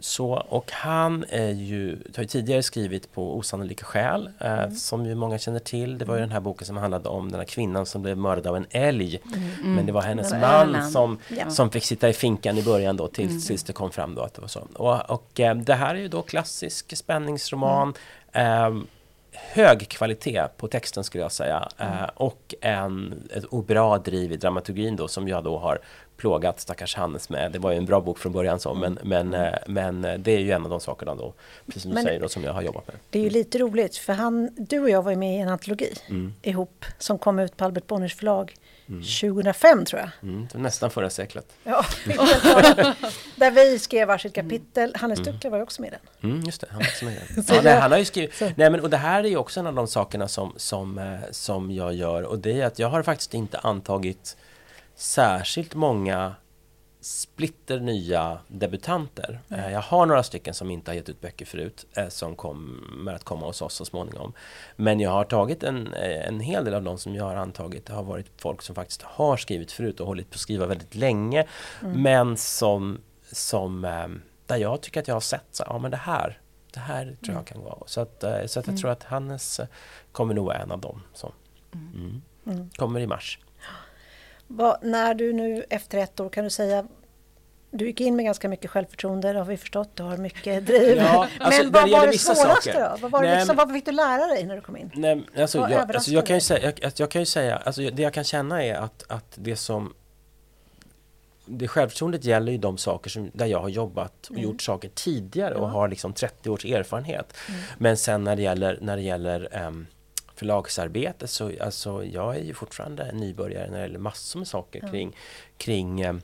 [0.00, 4.74] så, och han är ju, har ju tidigare skrivit på Osannolika skäl, uh, mm.
[4.74, 5.98] som ju många känner till.
[5.98, 8.29] Det var ju den här boken som handlade om den här kvinnan som blev mördad
[8.46, 9.20] av en älg.
[9.34, 9.74] Mm.
[9.74, 11.50] Men det var hennes det var man som, ja.
[11.50, 13.60] som fick sitta i finkan i början då tills, mm.
[13.66, 14.60] det kom fram då att det var så.
[14.74, 17.94] Och, och eh, det här är ju då klassisk spänningsroman.
[18.32, 18.70] Eh,
[19.32, 21.68] hög kvalitet på texten skulle jag säga.
[21.78, 21.92] Mm.
[21.92, 25.80] Eh, och en, ett bra driv i dramaturgin då som jag då har
[26.20, 27.52] plågat stackars Hannes med.
[27.52, 30.32] Det var ju en bra bok från början så, men, men, eh, men eh, det
[30.32, 31.34] är ju en av de sakerna då,
[31.66, 32.96] precis som du men, säger, då, som jag har jobbat med.
[33.10, 35.48] Det är ju lite roligt, för han, du och jag var ju med i en
[35.48, 36.34] antologi mm.
[36.42, 38.54] ihop som kom ut på Albert Bonniers förlag
[38.88, 39.02] mm.
[39.02, 40.10] 2005 tror jag.
[40.22, 41.52] Mm, nästan förra seklet.
[41.64, 41.84] Ja,
[43.36, 44.92] där vi skrev varsitt kapitel.
[44.96, 45.32] Hannes mm.
[45.32, 46.30] Duckler var ju också med i den.
[46.30, 47.44] Mm, just det, han var också med i den.
[47.48, 49.66] ja, nej, han har ju skrivit, nej, men, och det här är ju också en
[49.66, 53.02] av de sakerna som, som, eh, som jag gör och det är att jag har
[53.02, 54.36] faktiskt inte antagit
[55.00, 56.34] särskilt många
[57.00, 59.40] splitter nya debutanter.
[59.48, 59.72] Mm.
[59.72, 63.24] Jag har några stycken som inte har gett ut böcker förut eh, som kommer att
[63.24, 64.32] komma hos oss så småningom.
[64.76, 67.86] Men jag har tagit en, eh, en hel del av de som jag har antagit
[67.86, 70.94] Det har varit folk som faktiskt har skrivit förut och hållit på att skriva väldigt
[70.94, 71.46] länge.
[71.82, 72.02] Mm.
[72.02, 72.98] Men som,
[73.32, 73.82] som
[74.46, 76.40] där jag tycker att jag har sett så ja men det här,
[76.72, 77.44] det här tror jag mm.
[77.44, 77.82] kan vara.
[77.86, 78.76] Så att, så att jag mm.
[78.76, 79.60] tror att Hannes
[80.12, 81.32] kommer nog vara en av dem som
[81.74, 82.22] mm.
[82.46, 82.70] Mm.
[82.76, 83.38] kommer i mars.
[84.52, 86.86] Vad, när du nu efter ett år, kan du säga
[87.70, 89.90] Du gick in med ganska mycket självförtroende, det har vi förstått.
[89.94, 90.96] Du har mycket driv.
[90.96, 92.80] Ja, alltså, men vad var det svåraste saker.
[92.80, 92.96] då?
[93.00, 94.90] Vad, var det liksom, vad fick du lära dig när du kom in?
[94.94, 97.82] Nej, alltså, Vad jag, alltså jag kan ju säga, jag, jag kan ju säga alltså,
[97.82, 99.94] det jag kan känna är att, att det som
[101.46, 104.42] det självförtroendet gäller ju de saker som, där jag har jobbat och Mm.
[104.42, 105.72] gjort saker tidigare och Ja.
[105.72, 107.34] har liksom 30 års erfarenhet.
[107.48, 107.60] Mm.
[107.78, 109.86] Men sen när det gäller, när det gäller ehm,
[110.40, 114.80] förlagsarbete så alltså, jag är ju fortfarande en nybörjare när det gäller massor med saker
[114.82, 114.88] Ja.
[114.90, 115.16] kring,
[115.56, 116.22] kring ehm,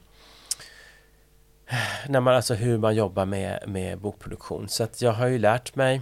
[2.08, 4.68] när man, alltså hur man jobbar med, med bokproduktion.
[4.68, 6.00] Så att jag har ju lärt mig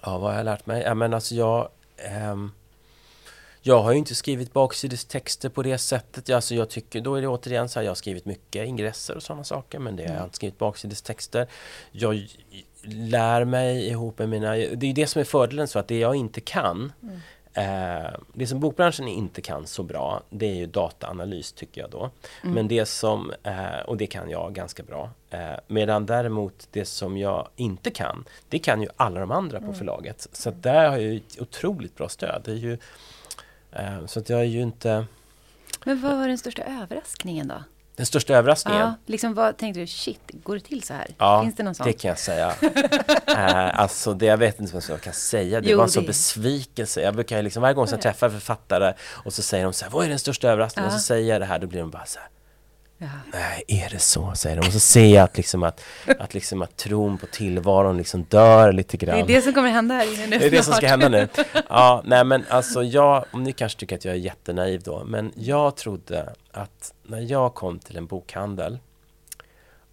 [0.00, 0.82] Ja, vad har jag lärt mig?
[0.82, 1.68] Ja, men alltså jag...
[1.96, 2.52] ehm,
[3.66, 6.30] jag har ju inte skrivit baksidestexter på det sättet.
[6.30, 9.22] Alltså jag tycker, då är det återigen så här, jag har skrivit mycket ingresser och
[9.22, 10.24] sådana saker, men det har jag Mm.
[10.24, 11.46] inte skrivit baksidestexter.
[11.92, 12.26] Jag
[12.86, 14.50] lär mig ihop med mina...
[14.50, 17.16] Det är ju det som är fördelen, så att det jag inte kan, Mm.
[17.54, 22.10] eh, det som bokbranschen inte kan så bra, det är ju dataanalys tycker jag då.
[22.42, 22.54] Mm.
[22.54, 25.10] Men det som, eh, och det kan jag ganska bra.
[25.30, 29.72] Eh, medan däremot det som jag inte kan, det kan ju alla de andra på
[29.72, 30.28] förlaget.
[30.32, 32.42] Så att där har jag ju ett otroligt bra stöd.
[32.44, 32.78] Det är ju,
[33.72, 35.06] eh, så att jag är ju inte
[35.84, 37.62] Men vad var den största överraskningen då?
[37.96, 38.80] Den största överraskningen.
[38.80, 41.06] Ja, liksom vad tänkte du, shit, går det till så här?
[41.18, 41.86] Ja, Finns det någon sån?
[41.86, 42.54] det kan jag säga.
[43.26, 45.60] eh, alltså det, jag vet inte vad jag kan säga.
[45.60, 47.00] Det Jo, var en sån besvikelse.
[47.00, 49.92] Jag brukar liksom, varje gång som jag träffar författare och så säger de så här,
[49.92, 50.90] vad är den största överraskningen?
[50.90, 50.94] Ja.
[50.96, 52.28] Och så säger jag det här, då blir de bara så här,
[52.98, 53.06] Ja.
[53.32, 54.32] Nej, är det så?
[54.34, 54.66] säger de.
[54.66, 55.84] Och så ser jag att, liksom att,
[56.18, 59.18] att, liksom att tron på tillvaron liksom dör lite Det grann.
[59.18, 61.28] är det som kommer hända här inne nu Det är det som ska hända nu.
[61.68, 65.32] Ja, nej men alltså jag, om ni kanske tycker att jag är jättenaiv då, men
[65.36, 68.78] jag trodde att när jag kom till en bokhandel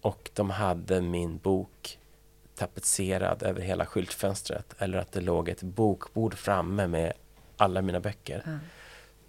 [0.00, 1.98] och de hade min bok
[2.58, 7.12] tapetserad över hela skyltfönstret eller att det låg ett bokbord framme med
[7.56, 8.42] alla mina böcker.
[8.46, 8.52] Ja.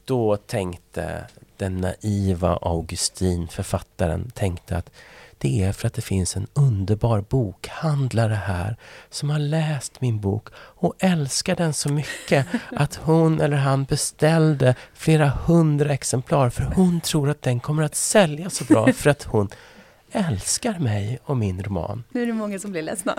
[0.06, 1.28] Då tänkte
[1.58, 4.90] den naiva Augustin, författaren, tänkte att
[5.38, 8.78] det är för att det finns en underbar bokhandlare här
[9.10, 14.76] som har läst min bok och älskar den så mycket att hon eller han beställde
[14.94, 19.24] flera hundra exemplar för hon tror att den kommer att sälja så bra för att
[19.24, 19.50] hon
[20.12, 22.04] älskar mig och min roman.
[22.10, 23.16] Nu är det många som blir ledsna.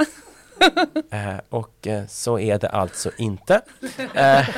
[1.11, 3.61] Eh, och eh, så är det alltså inte.
[4.15, 4.49] Eh,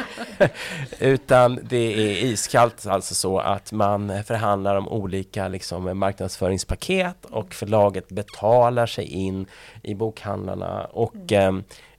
[0.98, 8.08] utan det är iskallt alltså så att man förhandlar om olika liksom, marknadsföringspaket och förlaget
[8.08, 9.46] betalar sig in
[9.82, 11.54] i bokhandlarna och eh,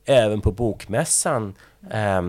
[0.06, 1.56] även på bokmässan.
[1.92, 2.22] Eh,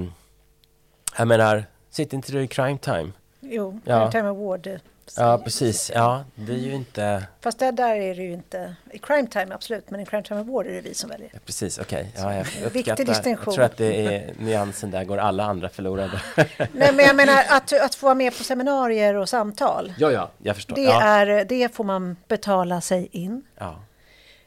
[1.19, 3.13] jag menar, sitter inte du i crime time?
[3.41, 4.11] Jo, Ja.
[4.11, 4.81] Time Award.
[5.17, 5.91] Ja, precis.
[5.95, 7.27] Ja, det är ju inte...
[7.41, 8.75] Fast där, där är det ju inte...
[8.91, 11.31] I Crime Time absolut, men i Crime Time Award är det vi som väljer.
[11.33, 12.13] Ja, precis, okej.
[12.17, 13.01] Ja, jag Viktig uppskattar.
[13.03, 13.55] Jag distinktion.
[13.55, 16.21] tror att det är nyansen där, går alla andra förlorade.
[16.73, 19.93] Nej, men jag menar att, att få vara med på seminarier och samtal.
[19.99, 20.75] Ja, ja, jag förstår.
[20.75, 21.03] Det, ja.
[21.03, 23.43] är, det får man betala sig in.
[23.59, 23.81] Ja.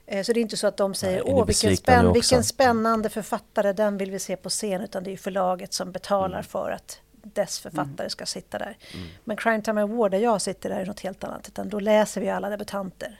[0.07, 3.09] Eh, Så det är inte så att de säger åh vilken, spänn, också?" vilken spännande
[3.09, 4.81] författare, den vill vi se på scen.
[4.81, 6.43] Utan det är förlaget som betalar Mm.
[6.43, 8.77] för att dess författare ska sitta där.
[9.23, 11.47] Men Crime Time Award där jag sitter där är något helt annat.
[11.47, 13.19] Utan då läser vi alla debutanter.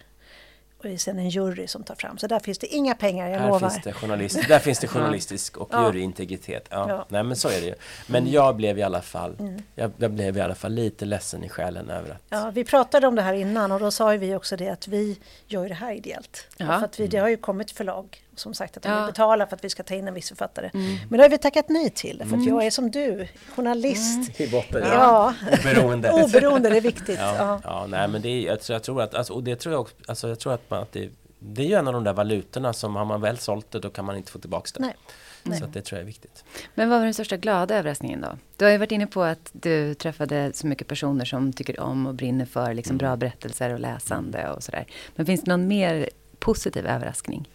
[0.77, 2.17] Och det är sen en jury som tar fram.
[2.17, 3.69] Så där finns det inga pengar, jag Här lovar.
[3.69, 5.85] finns det journalist, där finns det journalistisk och Ja.
[5.85, 6.67] juryintegritet.
[6.69, 6.85] Ja.
[6.89, 7.05] Ja.
[7.09, 7.75] Nej men så är det ju.
[8.07, 9.61] Men jag blev i alla fall, Mm.
[9.75, 13.07] jag, jag blev i alla fall lite ledsen i själen över att Ja, vi pratade
[13.07, 15.75] om det här innan och då sa ju vi också det att vi gör det
[15.75, 16.47] här ideellt.
[16.57, 16.65] Ja.
[16.65, 18.97] För att vi, det har ju kommit förlag som sagt att de Ja.
[18.97, 20.69] vill betala för att vi ska ta in en viss författare.
[20.73, 24.39] Men det har vi tackat nej till för att jag är som du, journalist.
[24.39, 26.11] i botten, Ja, oberoende.
[26.23, 27.19] oberoende, det är viktigt.
[27.19, 27.61] Ja, Ja.
[27.63, 29.81] ja, nej men det är, jag, tror, jag tror att, alltså, och det tror jag
[29.81, 32.13] också, alltså, jag tror att, man, att det, det är ju en av de där
[32.13, 34.81] valutorna som har man väl sålt det då kan man inte få tillbaka det.
[34.85, 34.95] Nej.
[35.43, 35.59] Nej.
[35.59, 36.43] Så att det tror jag är viktigt.
[36.75, 38.27] Men vad var den största glada överraskningen då?
[38.57, 42.07] Du har ju varit inne på att du träffade så mycket personer som tycker om
[42.07, 44.85] och brinner för liksom bra berättelser och läsande och sådär.
[45.15, 47.49] Men finns det någon mer positiv överraskning?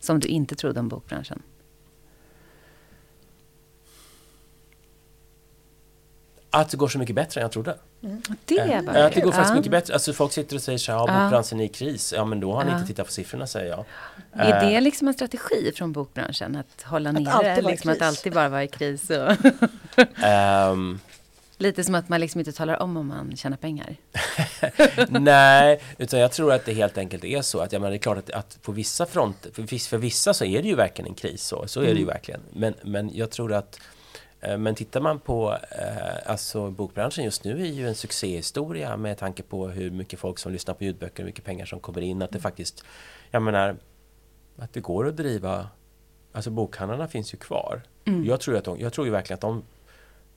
[0.00, 1.42] Som du inte trodde om bokbranschen?
[6.52, 7.76] Att det går så mycket bättre än jag trodde.
[8.44, 9.56] Det Eh, var att det går faktiskt Ja.
[9.56, 9.94] mycket bättre.
[9.94, 12.12] Alltså folk sitter och säger så här, ja, bokbranschen är i kris.
[12.16, 12.74] Ja men då har ni Ja.
[12.76, 13.84] inte tittat på siffrorna säger jag.
[14.32, 16.56] Är Eh, det liksom en strategi från bokbranschen?
[16.56, 19.10] Att hålla nere, alltid liksom att alltid bara vara i kris?
[19.10, 19.36] Och
[20.24, 20.98] ehm,
[21.60, 23.96] lite som att man liksom inte talar om om man tjänar pengar.
[25.08, 27.98] Nej, utan jag tror att det helt enkelt är så att, jag menar, det är
[27.98, 31.14] klart att, att på vissa fronter, för, för vissa så är det ju verkligen en
[31.14, 32.40] kris, så, så är det ju verkligen.
[32.52, 33.80] Men, men jag tror att,
[34.40, 39.18] eh, men tittar man på, eh, alltså bokbranschen just nu är ju en succéhistoria med
[39.18, 42.22] tanke på hur mycket folk som lyssnar på ljudböcker, hur mycket pengar som kommer in,
[42.22, 42.84] att det faktiskt,
[43.30, 43.76] jag menar,
[44.56, 45.68] att det går att driva,
[46.32, 47.82] alltså bokhandlarna finns ju kvar.
[48.24, 49.62] Jag, tror att de, jag tror ju verkligen att de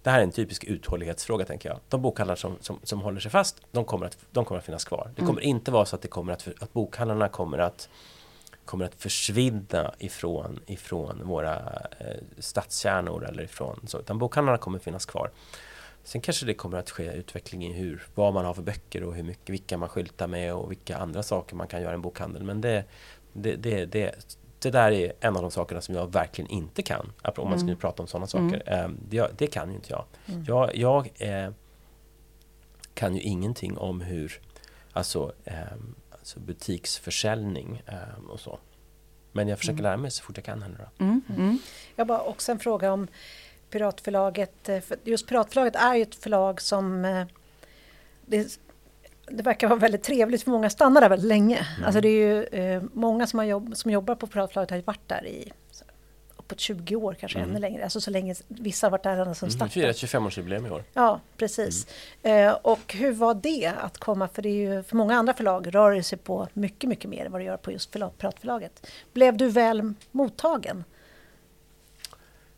[0.03, 1.79] det här är en typisk uthållighetsfråga tänker jag.
[1.89, 4.85] De bokhandlar som, som, som håller sig fast, de kommer att, de kommer att finnas
[4.85, 5.11] kvar.
[5.15, 7.89] Det kommer inte vara så att, det kommer att, att bokhandlarna kommer att
[8.65, 11.55] kommer att försvinna ifrån, ifrån våra
[11.99, 15.31] eh, stadskärnor eller ifrån så, utan bokhandlarna kommer finnas kvar.
[16.03, 19.15] Sen kanske det kommer att ske utveckling i hur, vad man har för böcker och
[19.15, 22.01] hur mycket, vilka man skyltar med och vilka andra saker man kan göra i en
[22.01, 22.43] bokhandel.
[22.43, 22.83] Men det,
[23.33, 27.11] det, det, det, det där är en av de sakerna som jag verkligen inte kan.
[27.21, 27.79] Om man skulle mm.
[27.79, 28.63] prata om sådana saker.
[28.65, 28.97] Mm.
[29.09, 30.05] Det, det, kan ju inte jag.
[30.25, 30.43] Mm.
[30.47, 31.49] Jag, jag eh,
[32.93, 34.39] kan ju ingenting om hur
[34.93, 35.55] alltså, eh,
[36.11, 38.59] alltså butiksförsäljning eh, och så.
[39.31, 39.83] Men jag försöker mm.
[39.83, 40.61] lära mig så fort jag kan.
[40.61, 41.03] Henne då.
[41.03, 41.21] Mm.
[41.29, 41.59] Mm.
[41.95, 43.07] Jag bara också en fråga om
[43.69, 44.69] Piratförlaget.
[44.69, 47.25] Eh, just Piratförlaget är ju ett förlag som eh,
[48.25, 48.59] det,
[49.27, 51.67] det verkar vara väldigt trevligt för många att stanna där väldigt länge.
[51.75, 51.85] Mm.
[51.85, 55.09] Alltså det är ju eh, många som, har jobb, som jobbar på Piratförlaget har varit
[55.09, 55.51] där i
[56.37, 57.49] uppåt 20 år, kanske mm.
[57.49, 57.83] ännu längre.
[57.83, 59.83] Alltså så länge vissa har varit där ända sedan starten.
[59.83, 60.83] Mm, 25-årsjubileum i år.
[60.93, 61.87] Ja, precis.
[62.23, 62.47] Mm.
[62.47, 65.75] Eh, och hur var det att komma, för det är ju för många andra förlag
[65.75, 68.87] rör det sig på mycket, mycket mer än vad det gör på just Piratförlaget.
[69.13, 70.83] Blev du väl mottagen?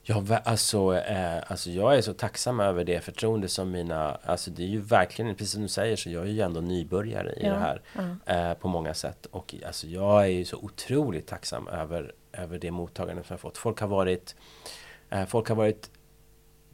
[0.08, 4.18] Ja, alltså, eh, alltså jag är så tacksam över det förtroende som mina...
[4.26, 7.34] Alltså det är ju verkligen, precis som du säger, så jag är ju ändå nybörjare
[7.34, 7.82] i ja, det här
[8.26, 8.34] ja.
[8.34, 9.26] eh, på många sätt.
[9.26, 13.58] Och alltså jag är ju så otroligt tacksam över, över det mottagande som jag fått.
[13.58, 14.36] Folk har varit,
[15.10, 15.90] eh, folk har varit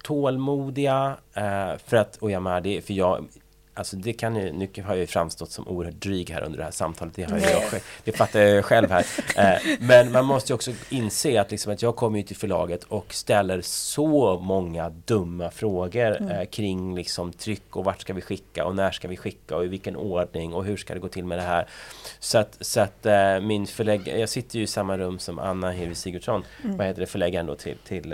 [0.03, 1.17] tålmodiga.
[1.33, 3.27] Eh, för att, och jag med det, för jag,
[3.73, 6.63] Alltså det kan ju, nu har jag ju framstått som oerhört dryg här under det
[6.63, 7.63] här samtalet, det, har jag,
[8.03, 9.05] det fattar jag själv här.
[9.35, 12.83] Eh, men man måste ju också inse att, liksom att jag kommer ju till förlaget
[12.83, 16.29] och ställer så många dumma frågor mm.
[16.29, 19.65] eh, kring liksom tryck och vart ska vi skicka och när ska vi skicka och
[19.65, 21.67] i vilken ordning och hur ska det gå till med det här.
[22.19, 25.71] Så att, så att eh, min förläggare, jag sitter ju i samma rum som Anna
[25.71, 26.77] Hirvi Sigurdsson, mm.
[26.77, 28.13] vad heter det, förläggaren då till, till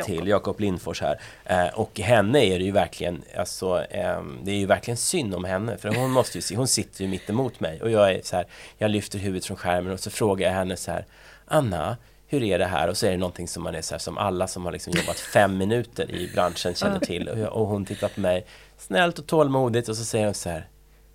[0.00, 1.20] um, till Jakob Lindfors här.
[1.44, 5.44] Eh, och henne är det ju verkligen, alltså, eh, det är ju verkligen synd om
[5.44, 5.76] henne.
[5.76, 7.82] För hon måste ju se, hon sitter ju mitt emot mig.
[7.82, 8.46] Och jag är så här,
[8.78, 11.04] jag lyfter huvudet från skärmen och så frågar jag henne så här,
[11.46, 12.88] Anna, hur är det här?
[12.88, 14.92] Och så är det någonting som man är så här, som alla som har liksom
[14.92, 17.28] jobbat fem minuter i branschen känner till.
[17.28, 18.46] Och, jag, och hon tittar på mig
[18.78, 20.68] snällt och tålmodigt och så säger hon så här,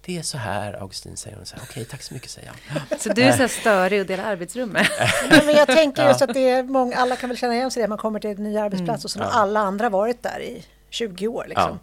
[0.08, 1.46] det är så här, Augustin säger hon.
[1.54, 3.00] Okej, okay, tack så mycket, säger jag.
[3.00, 4.88] Så du är så här störig och delar arbetsrum med?
[5.30, 7.88] men jag tänker just att det är många, alla kan väl känna igen sig det,
[7.88, 9.04] man kommer till en ny arbetsplats mm.
[9.04, 11.46] och så har alla andra varit där i 20 år.
[11.48, 11.80] Liksom.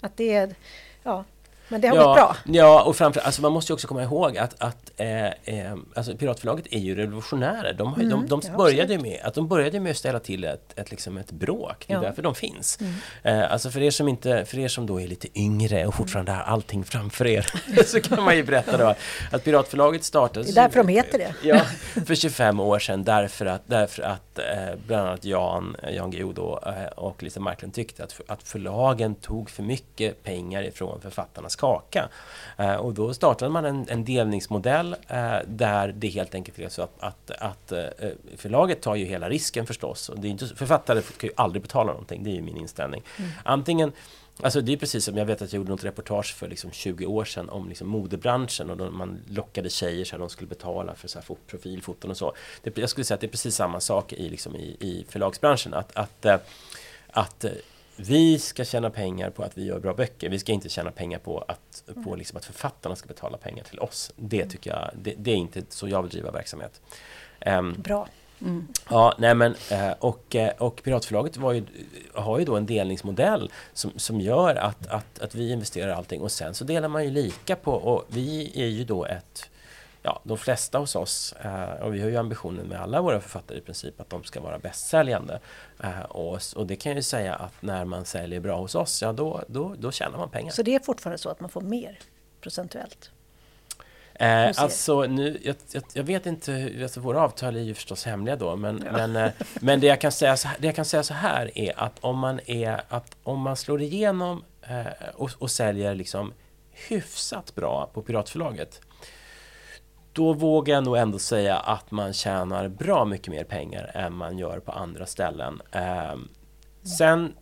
[0.00, 0.06] Ja.
[0.06, 0.54] Att det är,
[1.02, 1.24] ja,
[1.68, 2.36] men det har ja, gått bra.
[2.44, 6.16] Ja, och framförallt, alltså man måste ju också komma ihåg att, att eh, eh, alltså
[6.16, 7.72] Piratförlaget är ju revolutionärer.
[7.72, 10.44] De, har, mm, de, de, de började med, att de började med att ställa till
[10.44, 11.84] ett, ett, liksom ett bråk.
[11.86, 12.02] Det är ja.
[12.02, 12.78] därför de finns.
[12.80, 12.94] Mm.
[13.22, 16.32] Eh, alltså för er, som inte, för er som då är lite yngre och fortfarande
[16.32, 17.46] har allting framför er
[17.86, 18.94] så kan man ju berätta då
[19.32, 20.54] att Piratförlaget startades...
[20.54, 21.34] Det är därför de heter det.
[21.42, 21.60] ja,
[22.06, 24.44] för 25 år sedan därför att, därför att eh,
[24.86, 29.50] bland annat Jan, Jan Guillou då eh, och Lisa Marklund tyckte att, att förlagen tog
[29.50, 32.08] för mycket pengar ifrån författarnas kaka.
[32.56, 36.82] Eh, och då startade man en, en delningsmodell eh, där det helt enkelt är så
[36.82, 37.84] att, att, att eh,
[38.36, 40.08] förlaget tar ju hela risken förstås.
[40.08, 43.02] Och det är inte, författare kan ju aldrig betala någonting, det är ju min inställning.
[43.18, 43.30] Mm.
[43.44, 43.92] Antingen
[44.42, 47.06] Alltså det är precis som, jag vet att jag gjorde något reportage för liksom 20
[47.06, 50.94] år sedan om liksom modebranschen och då man lockade tjejer så att de skulle betala
[50.94, 52.34] för så här profilfoton och så.
[52.62, 55.74] Det, jag skulle säga att det är precis samma sak i, liksom i, i förlagsbranschen.
[55.74, 56.26] Att, att,
[57.10, 57.44] att
[57.96, 60.28] vi ska tjäna pengar på att vi gör bra böcker.
[60.28, 62.18] Vi ska inte tjäna pengar på att, på mm.
[62.18, 64.12] liksom att författarna ska betala pengar till oss.
[64.16, 64.48] Det mm.
[64.48, 66.80] tycker jag, det, det är inte så jag vill driva verksamhet.
[67.46, 68.08] Um, bra.
[68.40, 68.68] Mm.
[68.90, 71.64] Ja, nej men eh, och, eh, och Piratförlaget ju,
[72.14, 76.32] har ju då en delningsmodell som, som gör att, att, att vi investerar allting och
[76.32, 79.50] sen så delar man ju lika på och vi är ju då ett
[80.06, 83.58] ja, de flesta hos oss, eh, och vi har ju ambitionen med alla våra författare
[83.58, 85.40] i princip, att de ska vara bästsäljande.
[85.82, 89.02] Eh, och, och det kan jag ju säga att när man säljer bra hos oss,
[89.02, 90.52] ja då, då, då tjänar man pengar.
[90.52, 91.98] Så det är fortfarande så att man får mer
[92.40, 93.10] procentuellt?
[94.14, 98.36] Eh, alltså, nu, jag, jag, jag, vet inte, alltså våra avtal är ju förstås hemliga
[98.36, 98.92] då, men, ja.
[98.92, 101.80] men, eh, men det, jag kan säga så, det jag kan säga så här är
[101.80, 106.32] att om man, är, att om man slår igenom eh, och, och säljer liksom
[106.88, 108.80] hyfsat bra på Piratförlaget,
[110.16, 114.38] då vågar jag nog ändå säga att man tjänar bra mycket mer pengar än man
[114.38, 115.60] gör på andra ställen.
[115.72, 116.14] Eh,
[116.98, 117.32] sen,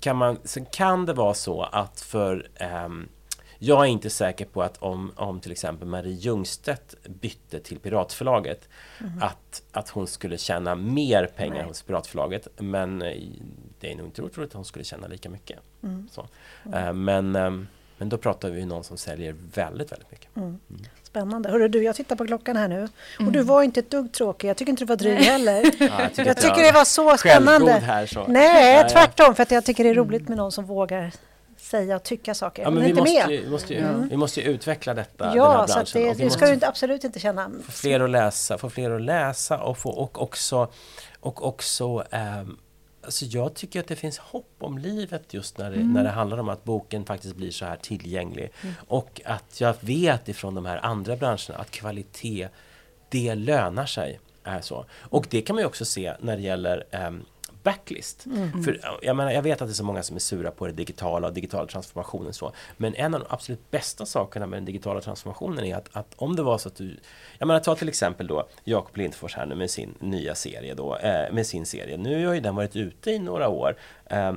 [0.00, 2.88] kan man, sen kan det vara så att för eh,
[3.58, 8.68] jag är inte säker på att om, om till exempel Marie Ljungstedt bytte till Piratförlaget
[9.00, 9.22] mm.
[9.22, 11.64] att, att hon skulle tjäna mer pengar Nej.
[11.64, 12.48] hos Piratförlaget.
[12.56, 13.22] Men eh,
[13.80, 15.58] det är nog inte otroligt att hon skulle tjäna lika mycket.
[15.82, 16.08] Mm.
[16.12, 16.26] Så.
[16.64, 16.88] Mm.
[16.88, 17.66] Uh, men um,
[18.00, 20.36] Men då pratar vi om någon som säljer väldigt, väldigt mycket.
[20.36, 20.58] Mm.
[21.02, 21.50] Spännande.
[21.50, 22.88] Hörru du, jag tittar på klockan här nu.
[23.14, 23.32] Och mm.
[23.32, 24.48] du var inte ett dugg tråkig.
[24.48, 25.62] Jag tycker inte du var dryg heller.
[25.78, 27.72] Ja, jag tycker, jag tycker det var så spännande.
[27.72, 28.26] Här, så.
[28.26, 29.34] Nej, tvärtom.
[29.34, 31.12] För att jag tycker det är roligt med någon som vågar
[31.56, 32.62] säga och tycka saker.
[32.62, 34.08] Ja, men vi, måste ju, vi, måste ju, mm.
[34.08, 35.86] vi måste ju utveckla detta, ja, den här branschen.
[35.86, 37.50] Så det, det ska du absolut inte känna.
[37.64, 40.68] Få fler att läsa, få fler att läsa och, få, och också,
[41.20, 42.58] och också um,
[43.02, 45.92] Alltså jag tycker att det finns hopp om livet just när det, mm.
[45.92, 48.50] när det handlar om att boken faktiskt blir så här tillgänglig.
[48.62, 48.74] Mm.
[48.88, 52.48] Och att jag vet ifrån de här andra branscherna att kvalitet,
[53.08, 54.20] det lönar sig.
[54.44, 54.84] Är så.
[55.00, 57.24] Och det kan man ju också se när det gäller um,
[57.62, 58.26] backlist.
[58.26, 58.62] Mm.
[58.62, 60.72] För jag, menar, jag vet att det är så många som är sura på det
[60.72, 62.32] digitala och digitala transformationen.
[62.32, 62.52] Så.
[62.76, 66.36] Men en av de absolut bästa sakerna med den digitala transformationen är att, att om
[66.36, 66.96] det var så att du...
[67.38, 70.96] Jag menar, ta till exempel då Jakob Lindfors här nu med sin nya serie då,
[70.96, 71.96] eh, med sin serie.
[71.96, 73.76] Nu har ju den varit ute i några år.
[74.06, 74.32] Eh,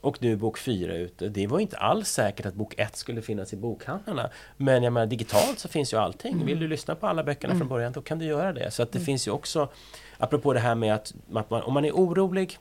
[0.00, 1.28] och nu är bok 4 ute.
[1.28, 4.30] Det var inte alls säkert att bok 1 skulle finnas i bokhandlarna.
[4.56, 6.32] Men jag menar, digitalt så finns ju allting.
[6.32, 6.46] Mm.
[6.46, 7.60] Vill du lyssna på alla böckerna mm.
[7.60, 8.70] från början, då kan du göra det.
[8.70, 9.06] Så att det mm.
[9.06, 9.68] finns ju också
[10.18, 12.58] Apropå det här med att, att man, om man är orolig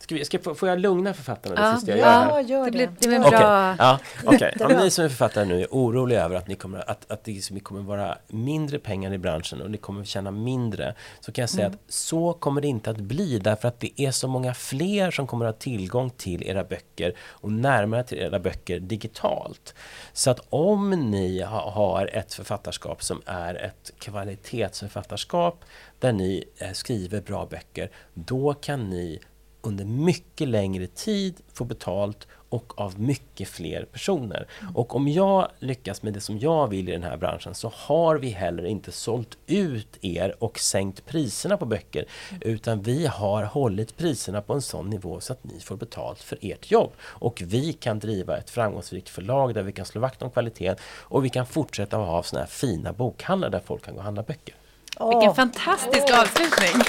[0.00, 2.30] Ska vi, ska, får jag lugna författarna det ja, sista jag gör här?
[2.30, 2.70] Ja, gör det.
[2.70, 3.28] Blir, det blir bra.
[3.28, 3.76] Okay.
[3.78, 4.52] Ja, okay.
[4.60, 7.32] Om ni som är författare nu är oroliga över att, ni kommer, att, att det
[7.32, 11.50] liksom kommer vara mindre pengar i branschen och ni kommer tjäna mindre så kan jag
[11.50, 11.78] säga mm.
[11.86, 15.26] att så kommer det inte att bli därför att det är så många fler som
[15.26, 19.74] kommer att ha tillgång till era böcker och närmare till era böcker digitalt.
[20.12, 25.64] Så att om ni har ett författarskap som är ett kvalitetsförfattarskap
[25.98, 29.20] där ni eh, skriver bra böcker, då kan ni
[29.68, 34.46] under mycket längre tid få betalt och av mycket fler personer.
[34.60, 34.76] Mm.
[34.76, 38.16] Och om jag lyckas med det som jag vill i den här branschen så har
[38.16, 42.04] vi heller inte sålt ut er och sänkt priserna på böcker.
[42.30, 42.42] Mm.
[42.42, 46.38] Utan vi har hållit priserna på en sån nivå så att ni får betalt för
[46.40, 46.92] ert jobb.
[47.00, 51.24] Och vi kan driva ett framgångsrikt förlag där vi kan slå vakt om kvaliteten och
[51.24, 54.22] vi kan fortsätta att ha såna här fina bokhandlar där folk kan gå och handla
[54.22, 54.54] böcker.
[54.96, 55.18] Oh.
[55.18, 56.20] Vilken fantastisk oh.
[56.20, 56.82] avslutning!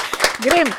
[0.42, 0.74] Grymt!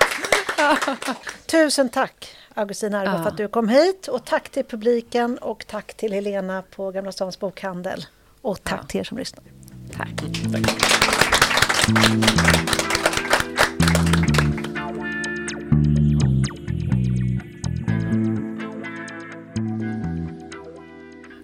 [1.46, 3.24] Tusen tack Augustina Arba ja.
[3.24, 7.12] för att du kom hit och tack till publiken och tack till Helena på Gamla
[7.12, 8.06] Stans bokhandel.
[8.42, 8.88] Och tack ja.
[8.88, 9.44] till er som lyssnar.
[9.98, 10.10] Tack.
[10.52, 10.92] tack.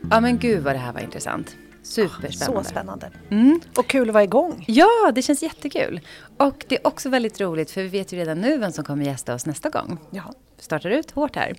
[0.09, 1.55] Ja men gud vad det här var intressant.
[1.87, 2.63] Superspännande.
[2.63, 3.11] Så spännande.
[3.29, 3.61] Mm.
[3.77, 4.65] Och kul att vara igång.
[4.67, 6.01] Ja, det känns jättekul.
[6.37, 9.05] Och det är också väldigt roligt för vi vet ju redan nu vem som kommer
[9.05, 9.97] gästa oss nästa gång.
[10.09, 10.23] Ja.
[10.57, 11.55] Vi startar ut hårt här.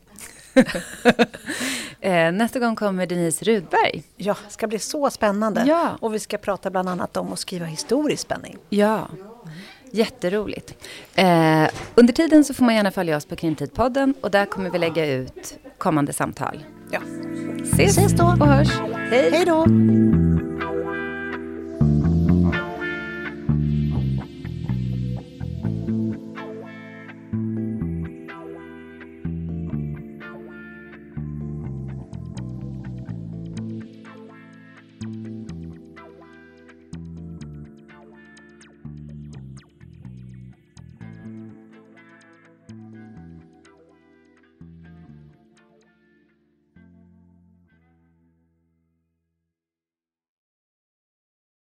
[2.01, 4.03] Eh, nästa gång kommer Denise Rudberg.
[4.17, 5.65] Ja, det ska bli så spännande.
[5.67, 5.97] Ja.
[6.01, 8.59] Och vi ska prata bland annat om att skriva historisk spänning.
[8.69, 9.09] Ja.
[9.91, 10.75] Jätteroligt.
[11.15, 14.79] Eh, under tiden så får man gärna följa oss på Krimtidpodden och där kommer vi
[14.79, 16.65] lägga ut kommande samtal.
[16.91, 17.01] Ja.
[17.63, 18.69] Ses, Ses då och hörs.
[19.11, 19.67] Hej, Hej då.